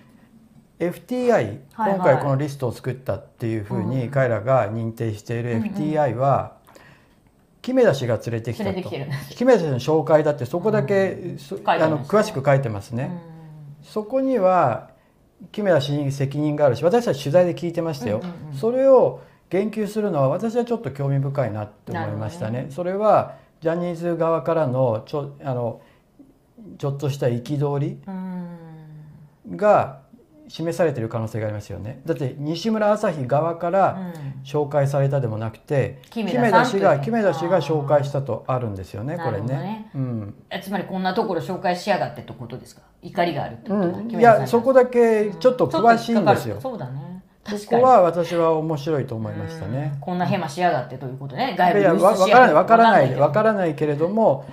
[0.79, 1.31] FTI
[1.73, 6.57] はい今回このリストを作ったっていうふうに彼らが認定している FTI は
[7.63, 8.83] 木目田氏が連れてきたと
[9.31, 13.11] 木目田氏の紹介だってそこだけそ書いてああの詳しく書いてますね。
[13.83, 14.91] そこには
[15.53, 18.23] 木目田氏に責任があるし私たち取材で聞いてましたよ、
[18.53, 19.21] それを
[19.51, 22.69] 言及するのは私はちょっと興味深いなって思いましたね。
[22.71, 25.81] それはジャニーズ側からのちょあの
[26.79, 27.99] ちょっとした憤り
[29.57, 30.03] が
[30.49, 32.01] 示されている可能性がありますよね。
[32.07, 34.13] だって西村朝日側から
[34.45, 39.19] 紹介されたでもなくて、木木目目田さんという田氏が木目田氏が紹介したとあるんですよね。
[39.19, 39.47] これね。
[39.47, 39.91] ね。
[39.95, 40.35] うん。
[40.51, 42.83] えつまりこんなところ紹介しやがってってことですか？
[43.03, 46.59] 怒りがあるってこと、うん、いやそこだけちょっと詳しいんですよ。
[46.61, 46.91] ちょっと引っかかる。
[46.91, 47.23] そうだね。
[47.45, 49.97] そ確こは私は面白いと思いましたね。
[50.01, 51.53] こんなヘマしやがってということね。
[51.55, 54.47] い外部やにわわからないわからないわからないけれども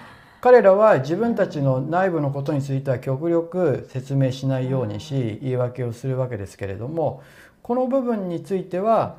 [0.43, 7.23] 彼らは自分たちの内部のことについては極力説明しないようにし言い訳をするわけですけれども
[7.61, 9.15] この部分については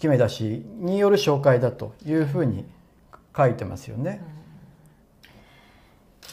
[0.00, 2.64] 木目田氏による紹介だというふうに
[3.36, 4.20] 書いてますよね。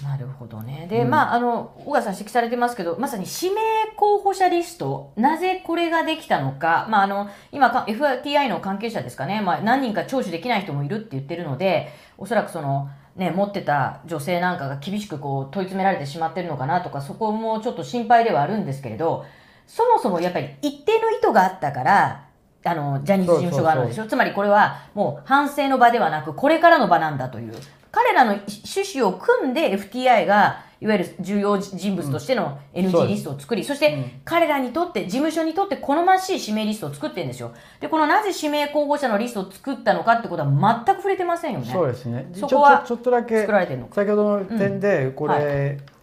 [0.02, 0.88] なるほどね。
[0.90, 3.62] で、まあ、あの、小川さん指摘されてますけど、まさに指名
[3.96, 19.26] 候補者リスト、なぜこれができたのか、まあ、あの、今か、FTI の関係者ですかね、まあ、何人か聴取できない人もいるって言ってるので、おそらくその、ね、持ってた女性なんかが厳しくこう問い詰められてしまってるのかなとか、そこもちょっと心配ではあるんですけれど、
[19.68, 22.26] そもそもやっぱり一定の意図があったから、
[22.66, 24.08] あの、ジャニーズ事務所があるんでしょ？
[24.08, 27.54] つまりこれはもう反省の場ではなく、これからの場なんだという。
[27.92, 37.54] 彼らの趣旨を組んで FTI が、いわゆる重要人物としての NG リストを作り、そして彼らにとって、事務所にとって好ましい指名リストを作ってるんですよ。
[37.80, 41.72] で、このなぜ指名候補者のリストを作ったのかってことは全く触れてませんよね。
[41.72, 42.30] そうですね。
[42.34, 43.96] そこはちょっとだけ作られてるのか。
[43.96, 45.94] 先ほどの点でこれ、うんは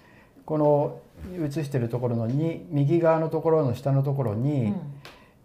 [0.47, 1.01] この
[1.39, 4.75] 映してるところのに右側のところの下のところに、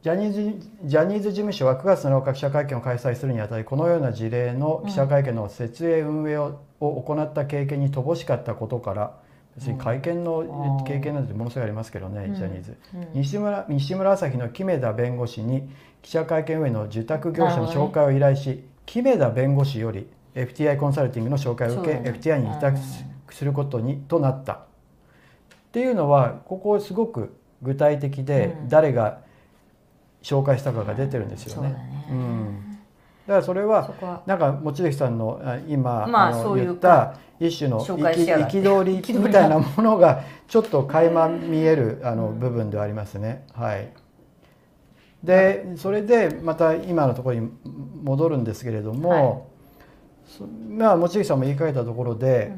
[0.02, 9.18] ジャニーズジャニーズ事務所は9月7日記者会見を開催するにあたりこのような事例の記者会見の設営運営を,、を行った経験に乏しかったことから
[9.56, 12.78] 別に会見の経験なんてものすごいありますけどね、ジャニーズ、
[13.14, 15.70] 西村西村朝日の木目田弁護士に
[16.02, 22.12] 記者会見運営の受託業者の紹介を依頼し、木目田弁護士より FTI コンサルティングの紹介を受け、ね。
[22.12, 22.78] FTI に委託
[23.32, 24.54] することにとなった。
[24.54, 24.58] っ
[25.72, 29.20] ていうのはここすごく具体的で誰が
[30.22, 31.76] 紹介したかが出てるんですよね。
[32.08, 32.78] そうん。
[33.28, 43.46] だからそれはなんか望月さんのあ今、まああの言った一種の憤りみたいなものがちょっと垣間見えるあの部分ではありますね。
[43.54, 43.90] はい。
[45.24, 47.50] でそれでまた今のところに
[48.04, 49.50] 戻るんですけれども、
[50.26, 52.54] そまあ望月さんも言い換えたところで、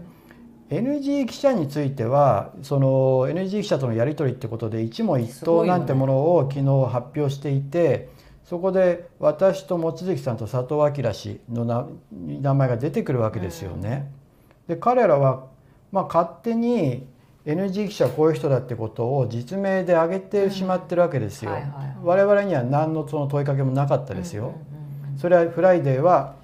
[0.70, 8.10] NG 記者についてはその NG 記者とのやり取りってことで一問一答なんてものを昨日発表していて
[8.44, 14.12] そこで私と望月さんと佐藤明氏のな名前が出てくるわけですよね。
[14.68, 15.48] で彼らは
[15.92, 17.08] まあ、勝手に
[17.46, 21.52] NG 記者はこういう人だってことを実名で挙げてしまってるわけですよ。
[21.52, 21.96] はいはいはい。
[22.04, 24.44] 我々には何のその問いかけもなかったですよ。
[24.44, 24.58] うんうんうん
[25.18, 26.36] それはフライデーは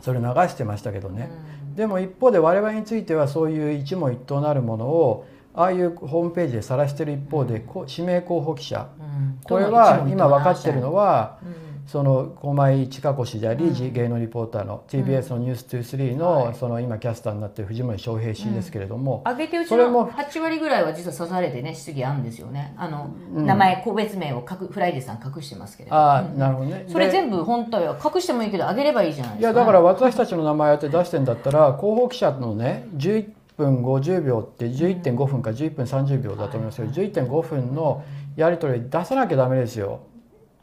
[0.00, 1.30] それ流してましたけどね。
[1.76, 8.88] でも一方で我々についてはそういう一問一答なるものをああいうホームページで晒してる一方で、こう指名候補記者。
[8.98, 9.38] うん。
[9.44, 22.74] これは今分かってるのはうんその駒井千佳子氏であり、芸能リポーターの TBS の「ニュース2 3のその今キャスターになってる藤森祥平氏ですけれども、上げてうちそれもの8割ぐらいは実は刺されてね質疑あるんですよね。
[22.76, 23.44] あの、うん。
[23.44, 25.96] 名前個別名を隠フライデーさん隠してますけれど。
[25.96, 26.38] ああうん。
[26.38, 26.84] なるほどね。
[26.86, 29.50] それで全部本当は隠してもいいけど上げればいいじゃないですか。
[29.50, 38.04] いやだから私たちの名前やって出してんだったら広報記者のね11分50秒って11.5分か11分30秒だと思いますけど11.5分の
[38.36, 40.00] やり取り出さなきゃダメですよ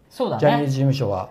[0.10, 0.40] そうだね。
[0.40, 1.30] ジャニーズ事務所は。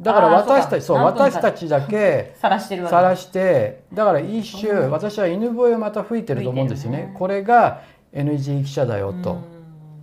[0.00, 7.12] だから私たちそう私たちだけ 晒してるわしてだから一種私は犬笛をまた吹いてると思うんですよね。
[7.18, 7.80] これが
[8.12, 9.38] NG 記者だよと。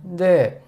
[0.04, 0.62] で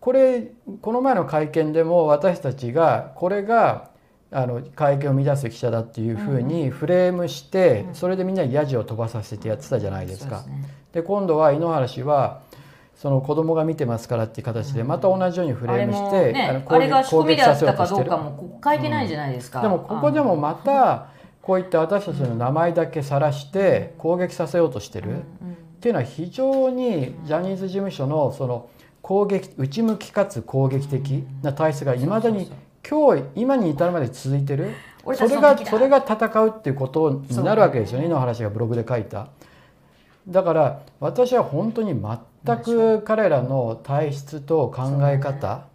[0.00, 3.90] これこの前の会見でも私たちがこれが
[4.32, 10.38] あの会見を乱す記者だっていうふうにフレームして、それでみんなにヤジを飛ばさせてやってたじゃないですか。
[10.38, 10.68] そうですね。
[10.92, 12.40] で今度は井ノ原氏は
[13.02, 21.08] その子供が見てますからっていう形でまた同じようにフレームして、あれが仕込みであったかどうかも書いてないじゃないですか、でもここでもまた
[21.40, 25.16] こういった私たちの名前だけ晒して攻撃させようとしてる。
[25.18, 25.24] っ
[25.80, 28.68] ていうのは非常にジャニーズ事務所のその
[29.00, 32.52] 攻撃内向きかつ攻撃的な体質がいまだに
[32.88, 34.70] 今日今に至るまで続いてる。
[35.16, 38.06] それがそれが戦うっていうことになるわけですよね。
[38.06, 39.26] 井ノ原氏がブログで書いた。
[40.28, 41.94] だから私は本当に
[42.44, 45.66] 全く彼らの体質と考え方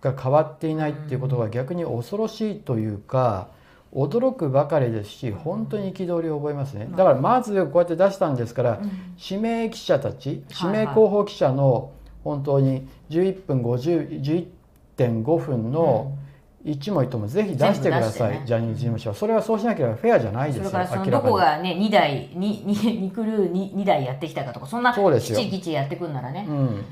[0.00, 3.48] が変わっていないっていうことが逆に恐ろしいというか
[3.94, 6.88] 驚くばかりですし本当に憤りを覚えますね。
[6.90, 8.80] だからまずこうやって出したんですから
[9.18, 11.92] 指名記者たち指名広報記者の
[12.22, 14.48] 本当に11分50
[14.96, 16.27] 11.5分の、うん。
[16.70, 19.14] 一枚ともぜひ出してください、ジャニーズ事務所。
[19.14, 26.84] それはそうしなければフェアじゃないですよそれからそのどこがね2台 2, 2, クルー 2, 2台やってきたかとかそんなきちきちやってくんならね、うん、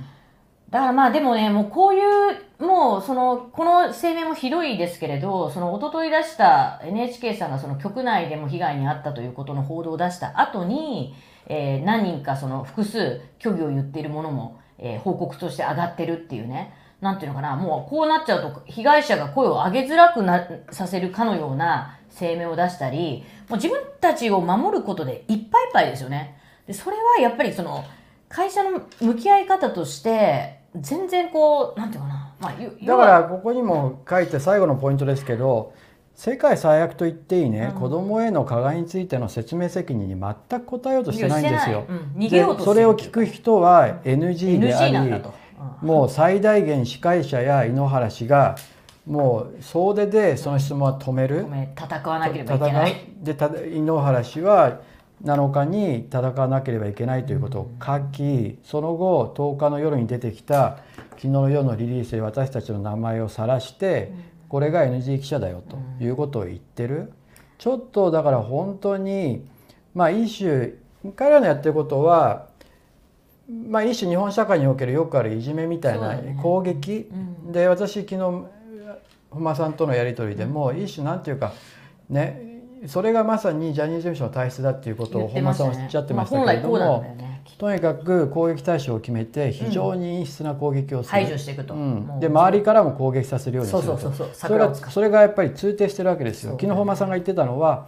[0.70, 11.14] だからまあでもねもうこういうもうそのこの声明もひどいですけれどその一昨日出した NHK さんがその局内でも被害に遭ったということの報道を出した後に、
[11.46, 16.72] えー、何人かその複数虚偽を言っているものも、えー、報告として上がってるっていうね。
[17.00, 26.38] なんていうのかなもうこうなっちゃうと被害者が声を上げづらくなさせるかのような声明を出したりもう自分たちを守ることでいっぱいいっぱいですよね。
[26.66, 27.84] でそれはやっぱりその
[28.28, 35.74] 会社の向き合い方として全然こうなんていうかな、まあ、ゆだからここにも書いて最後のポイントですけど
[36.16, 37.80] 世界最悪と言っていいね、うん。
[37.80, 41.84] 子供への加害についての説明責任に全く答えようとしてないんですよ。
[41.86, 42.12] うん。
[42.16, 45.34] 逃げようとでしてるそれを聞く人は NG であ NG なんだりと、
[45.82, 48.56] もう最大限司会者や井ノ原氏が
[49.06, 51.42] もう総出でその質問は止める。
[51.42, 52.94] ごめん戦わなければいけない。
[53.20, 54.80] でた井ノ原氏は
[55.24, 60.78] 7日に戦わなければいけないということを書きその後10日の夜に出てきた
[61.12, 64.12] 昨日の夜のリリースで私たちの名前を晒して
[64.48, 67.12] これが NG 記者だよということを言ってる。
[67.58, 69.48] ちょっとだから本当に
[69.94, 70.74] まあ一種
[71.14, 72.48] 彼らのやってることは
[73.48, 77.08] まあ一種日本社会におけるよくあるいじめみたいな攻撃。
[77.52, 81.52] で私昨日本間さんとのやり取りでも一種なんていうか
[82.08, 87.72] ねそれがまさにジャニーズ事務所の体質だっていうことを本間さんおっしゃってましたけれどもだよねと。
[87.72, 92.20] にかく攻撃対象を決めて非常に陰湿な攻撃をする、排除していくと、うん。
[92.20, 93.98] で周りからも攻撃させるようにすると。
[94.32, 96.52] それがそれがやっぱり通底してるわけですよ。
[96.52, 97.86] 昨日本間さんが言ってたのは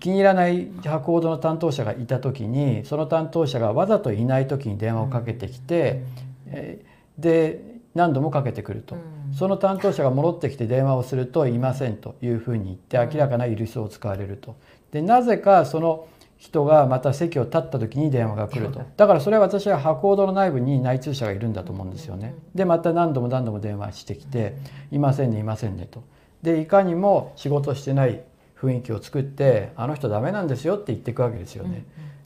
[0.00, 6.02] 気に入らない博報堂の担当者がいた時にその担当者がわざといない時に電話をかけてきて、
[6.46, 8.96] えーで何度もかけてくると、
[9.36, 14.54] その担当者が戻ってきて電話をすると「いません」というふうに言って明らかな許しを使われると。
[14.92, 18.80] でなぜかその人がまた席を立った時に電話が来ると。
[18.96, 22.36] だからそれは私は博報堂の内部に内通者がいるんだと思うんですよね。
[22.54, 24.56] でまた何度も何度も電話してきて
[24.92, 26.04] 「いませんねいませんね」と。
[26.42, 28.22] でいかにも仕事してない
[28.60, 31.84] 雰囲気を作って「あの人ダメなんですよ」って言っていくわけですよね。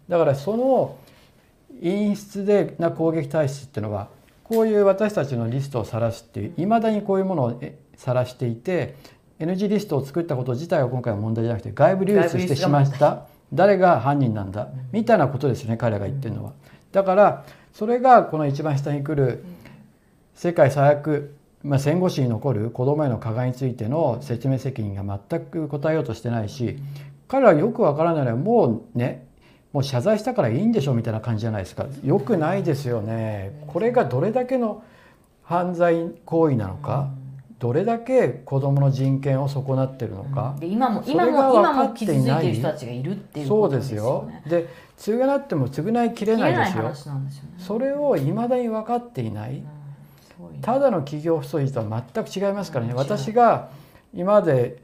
[0.08, 0.96] だからその
[1.80, 4.08] 陰湿でな攻撃体質っていうのは
[4.44, 8.94] こういう私たちのリストを晒すっていういまだにこういうものをえ晒していて
[9.38, 16.52] NG リストを作ったこと自体は今回は問題じゃなくて外部流出してしまった誰が犯人なんだみたいなことですよね彼らが言ってるのは。
[16.92, 19.44] だからそれがこの一番下に来る
[20.34, 26.78] 世界最悪、まあ、戦後史に残る子供への加害についての説明責任が全く答えようとしてないし
[27.28, 29.26] 彼らはよくわからないのはもうね
[29.72, 31.86] もう謝罪したからいいんでしょみたいな感じじゃないですか。
[32.04, 33.64] よくないですよね。
[33.68, 34.82] これがどれだけの
[35.42, 37.08] 犯罪行為なのか、
[37.58, 42.20] どれだけ子どもの人権を損なってるのか、で今も今も今分かも傷つい。
[42.20, 44.42] っていないてる人たちがいるっていうそうでことですすよよね。
[44.46, 46.82] で償っても償いきれないですよ。
[46.90, 46.94] ね。
[47.56, 49.52] それをいまだに分かっていない。
[49.52, 49.81] すごいね
[50.60, 52.92] ただの企業不祥事とは全く違いますからね。
[52.92, 53.70] うん私が
[54.14, 54.82] 今まで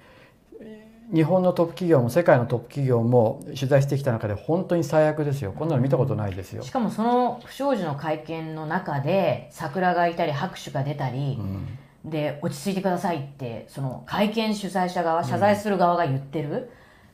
[1.13, 5.53] 日本のトップ企業も世界のトップ企業も取材してきた中で本当に最悪ですよ。
[5.53, 6.63] こんなの見たことないですよ。
[6.63, 6.71] し。
[6.71, 11.79] かもその不祥事の会見の中で桜がいたり拍手が出たりう、ん。
[12.05, 16.71] で落ち着いてくださいってその会見主催者側謝罪する側が言ってる、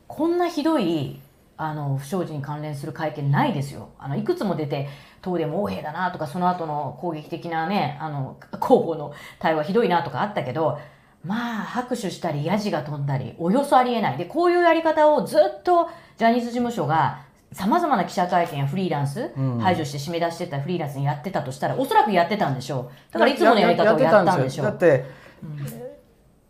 [0.09, 1.21] こんなひどい
[1.57, 3.91] あの不祥事に関連する会見ないですよ。
[3.99, 4.89] あのいくつも出て
[5.23, 10.79] 東電も横兵だなとかその後の攻撃的なねあの広報の対話ひどいなとかあったけど
[11.25, 14.19] まあ拍手したりヤジが飛んだりおよそありえない。
[14.19, 15.89] でこういうやり方をずっと
[16.19, 19.59] ジャニーズ事務所がさまざまな記者会見やフリーランス、うん。
[19.61, 23.13] 排除して締め出してたフリーランスにやってたとしたらおそらくやってたんでしょう。
[23.13, 24.67] だからいつものやり方をやったんでしょう。
[24.67, 25.05] だって、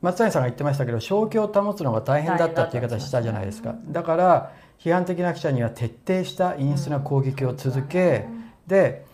[0.00, 3.74] 松谷さんが言ってましたけど正気を保つのが大変だったっていう言い方したじゃないですか。
[3.86, 8.26] だから批判的な記者には徹底した陰湿な攻撃を続け、
[8.66, 9.04] で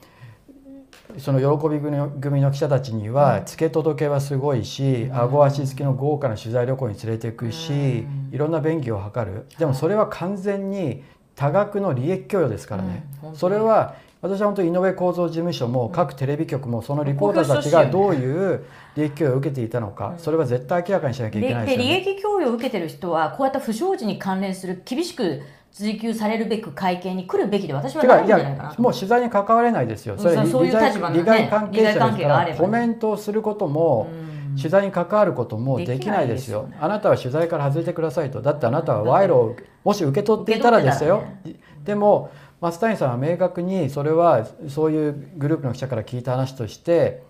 [1.18, 9.46] その喜び組の記者たちには付け届けはすごいし、顎足付きの豪華な取材旅行に連れていくし、いろんな便宜を図る。
[9.58, 11.02] でもそれは完全に
[11.34, 13.04] 多額の利益供与ですからね、
[13.34, 18.64] それは私は本当に井上公造事務所も各テレビ局もそのリポーターたちがどういう
[18.94, 22.00] 利益供与を受けていたのか、それは絶対明らかにしなきゃいけないでですよね。
[22.00, 25.40] で利益供与を受けてる人はこうやった不祥事に関連する厳しく
[25.72, 30.18] 追及されるべく会見に来るべきで私はないんじゃないかなやもう取材に関われないですよ。
[30.18, 34.10] それそうそういう利害立場のね利害関係者ですからコメントをすることも
[34.56, 36.64] 取材に関わることもできないですよ。
[36.64, 38.42] ねあなたは取材から外れてくださいと。
[38.42, 41.60] だってあなたは賄賂をもし受け取っていたらですよ受け。
[41.84, 42.30] でも
[42.60, 47.22] 増谷さんは明確にそれはそういうグループの記者から聞いた話として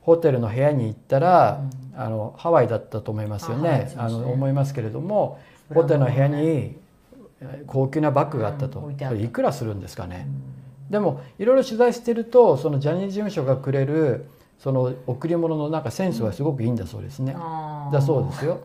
[0.00, 1.60] ホテルの部屋に行ったら、
[1.94, 3.92] あのハワイだったと思いますよね。
[3.96, 4.12] あね。
[4.12, 5.38] の思いますけれども
[5.72, 6.76] ホテルの部屋に
[7.66, 10.26] 高級なバッグがあったと、うん置いいくらするんですかね、
[10.90, 14.26] でもいろいろ取材してるとそのジャニーズ事務所がくれる
[14.58, 17.36] その贈り物のなんかセンスはすごくいいんだそうですね、
[17.92, 18.60] だそうですよ。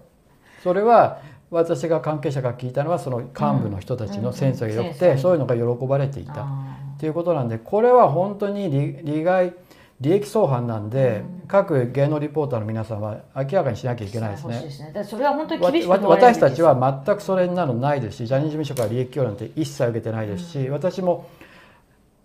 [0.64, 1.20] それは
[1.50, 6.44] 私が関係者が聞いたのはその幹部の人たちのセンスが良くて、そういうのが喜ばれていた。
[6.44, 9.54] あっていうことなんでこれは本当に利利害
[10.02, 15.04] 利益相反なんで、各芸能リポーターの皆さんは明らかにしなきゃいーけないですね。
[15.04, 21.28] それは本当にわ厳しく私たちは全くそれなのないですしジャニーズ事務所から利益供与なんて一切受けてないですし、私も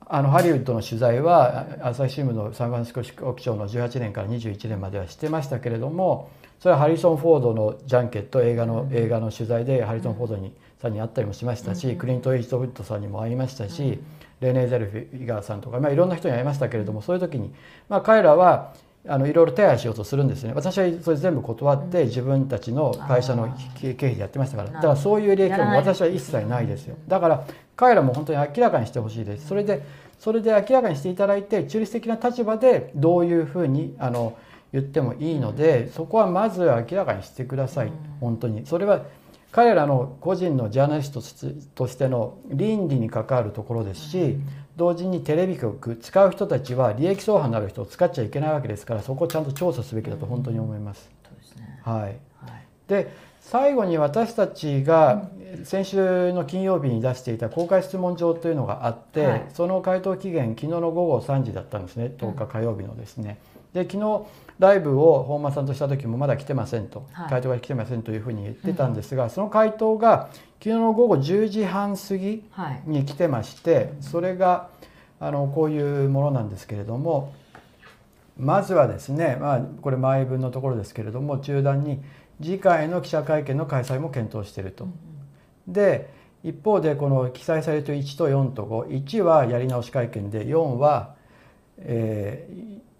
[0.06, 6.30] あのハリウッドの取材はあ朝日新聞のサンフランシスコ支局長の18年から21年まではしてましたけれども
[6.62, 13.98] それはハリソン・フォードのジャンケット映画の映画の取材でハリソン・フォードにさんに会ったりもしましたし、クリント・イーストウッドさんにも会いましたし、
[14.40, 17.52] レネー・ゼルフィガーさんとか、まあ、いろんな人に会いましたけれどもそういう時に、
[17.88, 18.74] まあ、彼らは
[19.08, 20.52] あのいろいろ手配しようとするんですね。
[20.54, 24.70] 私はそれ全部断って自分たちの会社の経費でやってましたから。
[24.70, 26.94] だからそういう利益も私は一切ないですよ。
[27.08, 27.44] だから
[27.74, 29.48] 彼らも本当に明らかにしてほしいです。
[29.48, 29.82] それで
[30.20, 34.36] それで明らかにしていただいて中立的な立場でどういうふうにあの
[34.72, 37.92] 言ってもいいのでそこはまず明らかにしてください。
[38.20, 38.66] 本当に。
[38.66, 39.02] それは
[39.50, 41.20] 彼らの個人のジャーナリスト
[41.74, 44.38] としての倫理に関わるところですし
[44.76, 51.10] 同時にテレビ局使う人たちは利益相反のある人を使っちゃいけないわけですからそこをちゃんと調査すべきだと本当に思います。
[52.88, 55.28] で最後に私たちが
[55.64, 59.46] 先週の金曜日に出していた公開質問状というのがあって、はい。
[59.52, 62.12] その回答期限昨日の午後3時だったんですね。
[62.16, 63.38] 10日火曜日のですね。
[63.74, 64.22] で昨日
[64.58, 67.30] ライブを本間さんとした時もまだ来てませんと、はい。
[67.30, 70.28] 回答が来てませんというふうに言ってたんですが、その回答が
[70.62, 72.82] 昨日の午後10時半過ぎはい。
[72.86, 74.68] に来てましてそれが
[75.18, 77.34] あのこういうものなんですけれども
[78.38, 82.00] まずはですね、まあ、これ前文のところですけれども中段に
[82.40, 84.88] 次回の記者会見の開催も検討していると。
[85.66, 86.12] で
[86.44, 91.14] 一方でこの記載されると1と4と51はやり直し会見で4は、
[91.78, 92.91] えー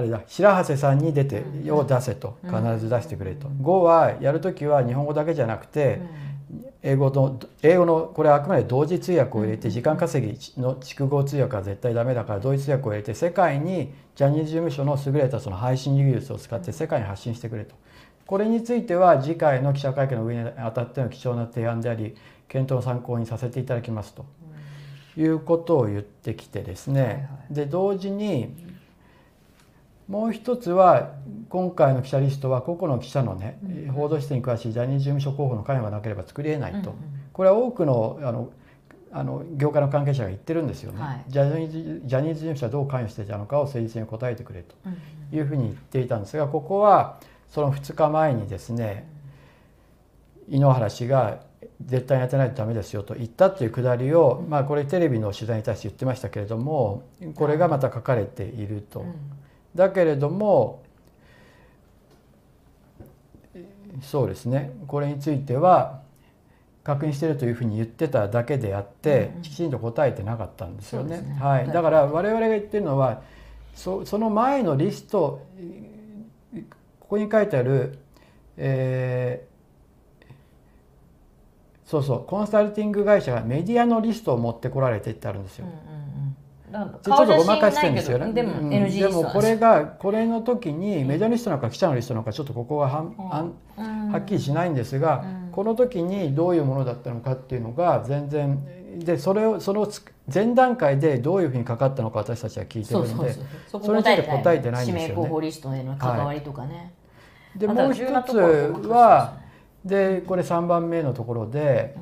[0.00, 3.48] あれだ白羽さんに出てを出せと必ず出してくれと。
[3.48, 6.00] 5はやる時は日本語だけじゃなくて
[6.82, 17.74] 英語の英語のこれはあくまで同時通訳を入れて時間稼ぎの筑語通訳は絶対ダメだから同時通訳を入れて世界にジャニーズ事務所の優れたその配信技術を使って世界に発信してくれと。
[18.26, 22.14] これについては次回の記者会見の上にあたっての貴重な提案であり
[22.48, 24.24] 検討の参考にさせていただきますと。
[25.16, 27.28] いうことを言ってきてですね。
[27.50, 28.69] で同時に
[30.10, 31.12] もう一つは
[31.48, 33.60] 今回の記者リストは個々の記者のね
[33.94, 36.94] 報道室に詳しいジャニーズ事務所候補の関与がなければ作りえないと。
[37.32, 38.50] これは多くのあの
[39.12, 41.24] あの業界の関係者が言ってるんですよね、はい。
[41.28, 44.74] ジャニーズジャニーズ事務所はどう関与していたのかを誠実に答えてくれと
[45.32, 49.08] いうふうに言っていたんですがここはその2日前にですね
[50.48, 51.40] 井ノ原氏が
[51.84, 57.04] 絶対にやってないとダメですよと言ったっていうくだりを、まあ、これテレビの取材に対して言ってましたけれども
[57.36, 59.04] これがまた書かれていると。
[59.74, 60.82] だけれども
[64.02, 64.72] そうですね。
[64.86, 66.00] これについては
[66.84, 71.20] 確認しているというふうに言ってただけであって、きちんと答えてなかったんですよね。
[71.20, 71.36] ね。
[71.38, 71.72] はい、はい。
[71.72, 73.22] だから我々が言ってるのは
[73.74, 75.44] そその前のリスト
[77.00, 77.98] ここに書いてある、
[78.56, 79.50] えー
[81.90, 85.66] そうそうコンサルティング会社がメディアのリストを持ってこられてってあるんですよ。
[85.66, 85.99] だから
[86.70, 88.32] ちょっとごまかしてるんですよね。
[88.32, 93.46] でもでもこれがこれの時にメディアリストなのか記者のリストなのかちょっとここはは
[93.76, 98.64] はっきりしないんですが、この時にどういうものだったのかっていうのが全然
[98.98, 103.34] でそれをそのつ前段階でどういうふうにかかったのか私たちは聞いてるので
[103.66, 105.22] それについて答えてないん指ですよね。
[105.22, 106.92] 名候補リストへの関わりとかね、
[107.56, 108.36] でもう一つ
[108.86, 109.38] は
[109.84, 111.96] でこれ3番目のところで、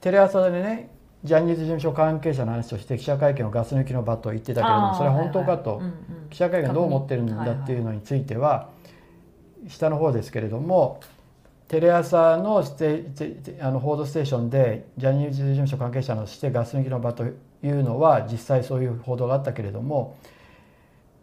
[0.00, 0.90] テレ朝でね
[1.24, 5.82] ジャニーズ事務所関係者の話として記者会見をガス抜きの場と言ってたけれどもそれは本当かと、
[6.30, 8.70] 記者会見どう思ってるんだっていうのについては
[9.66, 11.00] 下の方ですけれども
[11.66, 17.30] テレ朝のステテあの報道ステーションでジャニーズ事務所関係者のしてガス抜きの場とい
[17.64, 20.16] うのは実際そういう報道があったけれども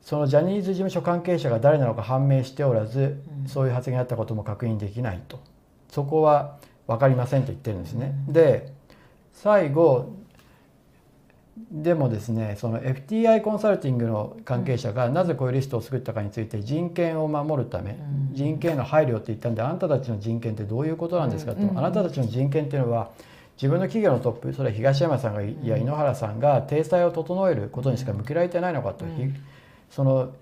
[0.05, 5.39] そのジャニーズ事務所関係者が誰なのか判明しておらず、そういう発言があったことも確認できないと。
[5.89, 8.13] そこは分かりませんと言ってるんですね。
[8.27, 8.71] で
[9.35, 10.13] 最後
[11.71, 17.97] でもですねその FTI コンサルティングの関係者がなぜこういうリストを作ったかについて人権を守るため、
[18.31, 23.11] 人権への配慮って言ったんであなたたちの人権ってどういうことなんですかと、あなたたちの人権っていうのは
[23.55, 29.11] 自分の企業のトップそれは東山さんがいや井ノ原さんが体裁を整えることにしか向けられてないのかと、ひ
[29.89, 30.33] その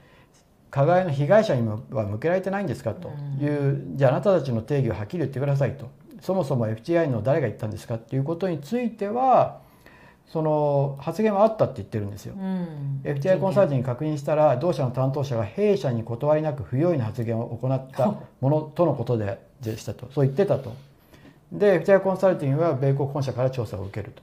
[0.72, 5.92] 加害の被害者にもは向けられてないんですかという、じゃああなたたちの定義をはっきり言ってくださいと
[6.24, 9.60] そもそも FTI の誰が言ったんですかっていうことについては
[10.26, 12.34] その発言はあったって言ってるんですよ。
[13.04, 20.72] FTI コンサルティングに確認したら同社の担当者が弊社に断りなく不用意な発言を行った ものとのことででしたとそう言ってたと。
[21.52, 24.14] で FTI コンサルティングは米国本社から調査を受ける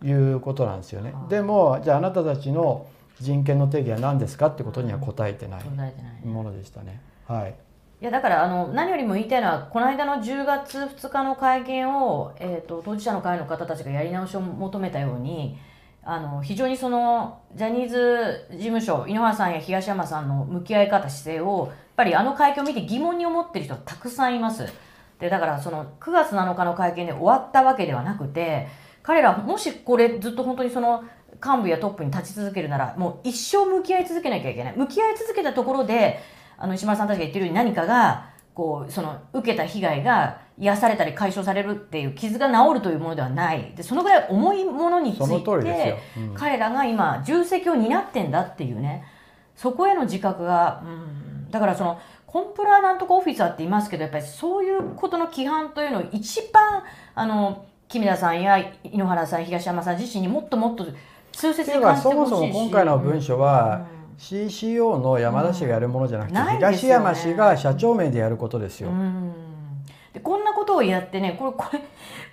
[0.00, 1.14] ということなんですよね。
[1.28, 2.86] でもじゃああなたたちの
[3.20, 7.00] 人権の定義は何ですかってことには答えてない答えてないものでしたね。
[7.28, 7.54] はい。
[8.00, 15.58] いやだからあの何よりも言いたいのはこの間の10月2日の会見を、えー、と当事者の会の方たちがやり直しを求めたように
[16.04, 24.72] あの非常にそのジャニーズ事務所井ノ原さんや東山さんの向き合い方姿勢をやっぱりあの会見を見て疑問に思っている人たくさんいます。
[25.18, 28.68] でだからその9月7日の会見で終わったわけではなくて
[29.02, 31.02] 彼らもしこれずっと本当にその
[31.44, 36.20] 幹部やトップに立ち続けるならもう一生向き合い続けなきゃいけない向き合い続けたところで
[36.58, 43.72] あの石丸さんたちが言ってるように何かがこうその受けた被害が癒されたり解消されるっていう傷が治るというものではない。
[43.76, 46.34] でそのぐらい重いものについて、うん。
[46.34, 49.04] 彼らが今重責を担ってんだっていうね
[49.54, 56.82] そこへの自覚が、うん、だからそのコンプラなんとかオフィサーって言いますけどやっぱりそういうことの規範というのを一番
[57.14, 60.86] あの木村さんや井ノ原さん東山さん自身にもっともっと
[61.32, 63.86] 痛切っていうかに感じてそもほしいしそも今回の文書は
[64.18, 66.44] CCO の山田氏がやるものじゃなくて、うん。
[66.44, 68.90] ないです東山氏が社長名でやることですよ。
[68.90, 69.32] うん。
[70.12, 71.80] でこんなことをやってねこれこれ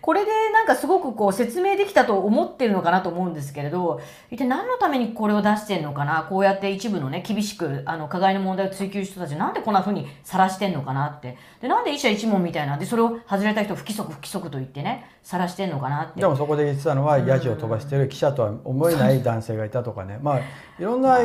[0.02, 4.00] これでなんかすごくこう説明できたと思ってるのかなと思うんですけれど
[4.32, 6.26] 一体何のためにこれを出してんのかな？
[6.30, 11.38] こうやって一部のね厳しくあの加害の問題を追及した人たちなんでこんな風に晒してんのかなって。
[11.62, 16.22] でなんで医者一問みたいなでそれを外れた人を不規則不規則と言ってね晒してんのかなって。
[16.22, 20.44] でもそこで言ってたのはヤジを飛ばしてる記者とは思えない男性がいたとかね、まあい
[20.80, 21.20] ろんな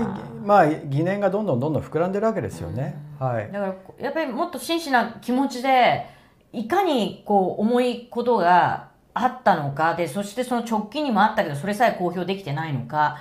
[0.45, 0.71] まあ。
[0.71, 2.97] 疑念がどんどんどんどん膨らんでるわけですよね。
[3.19, 3.51] はい。
[3.53, 6.07] だからやっぱりもっと真摯な気持ちで
[6.53, 13.19] いかにこう重いことがあったのかでそしてその直近にもあったけどそれさえ公表できてないのか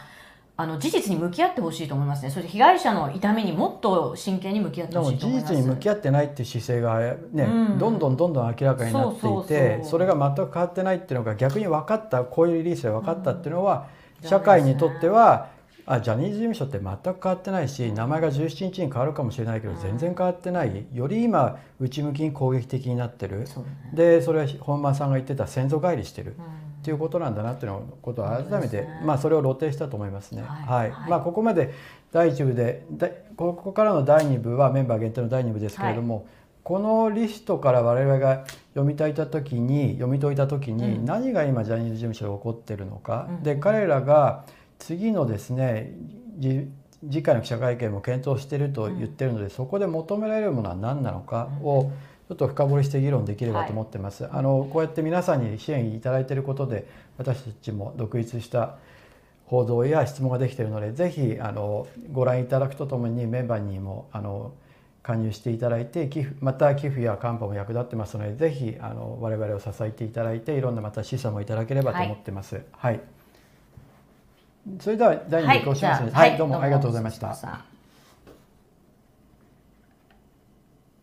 [0.59, 2.29] あの事実に向き合ってほしいと思いますね。
[2.29, 5.53] そして被害者の痛みにもっと真剣に向き合ってほしいと思います。
[5.53, 6.99] 事実に向き合ってないっていう姿勢が
[7.31, 7.79] ね、うん。
[7.79, 13.87] どんどんどんどん明らかになっていてそれが全く変わってないっていうのが逆に分かったこういうリリースで分かったっていうのは、
[14.21, 14.29] うん。
[14.29, 15.47] 社会にとっては
[15.91, 20.85] あジャニーズ事務所って全く変わってないし名前が17日に変わるかもしれないけど全然変わってない。
[20.93, 23.47] より今内向きに攻撃的になってる。
[23.47, 23.67] そね。
[23.93, 26.35] でそれは本間さんが言ってた先祖返りしてる。
[26.35, 29.01] っていうことなんだなっていうのことを改めて、ね。
[29.03, 30.43] まあそれを露呈したと思いますね。
[30.43, 30.89] ははい。
[30.89, 31.09] い、はい。
[31.09, 31.73] まあここまで
[32.11, 36.27] 第一部でだここからの第二部はメンバー限定の第二部ですけれども、
[36.63, 38.45] このリストから我々が
[38.75, 41.05] 読み解いた時に読み解いた時に、うん。
[41.05, 43.43] 何が今ジャニーズ事務所で起こってるのか、うん。
[43.43, 44.45] で彼らが
[44.79, 45.93] 次のですね
[46.37, 46.67] じ
[47.07, 51.91] 次回の記者会見も検討していると言ってるので、そこで求められるものは何なのかを
[52.27, 54.27] ちょっと深掘りして議論できればと思ってます。
[54.29, 56.87] あのこうやって皆さんに支援いただいていることで
[57.17, 58.77] 私たちも独立した
[59.45, 64.53] 報道や質問ができているのでぜひあのご覧いただくとともにメンバーにもあの
[65.01, 72.61] 加入していただいて寄付また寄付やカンパも役立ってますのでぜひあの我々を支えていただいていろんなまた示唆もいただければと思ってます。
[72.73, 73.01] はい、
[74.79, 77.68] それでは第2部移行しますので、はい、どうもありがとうございました。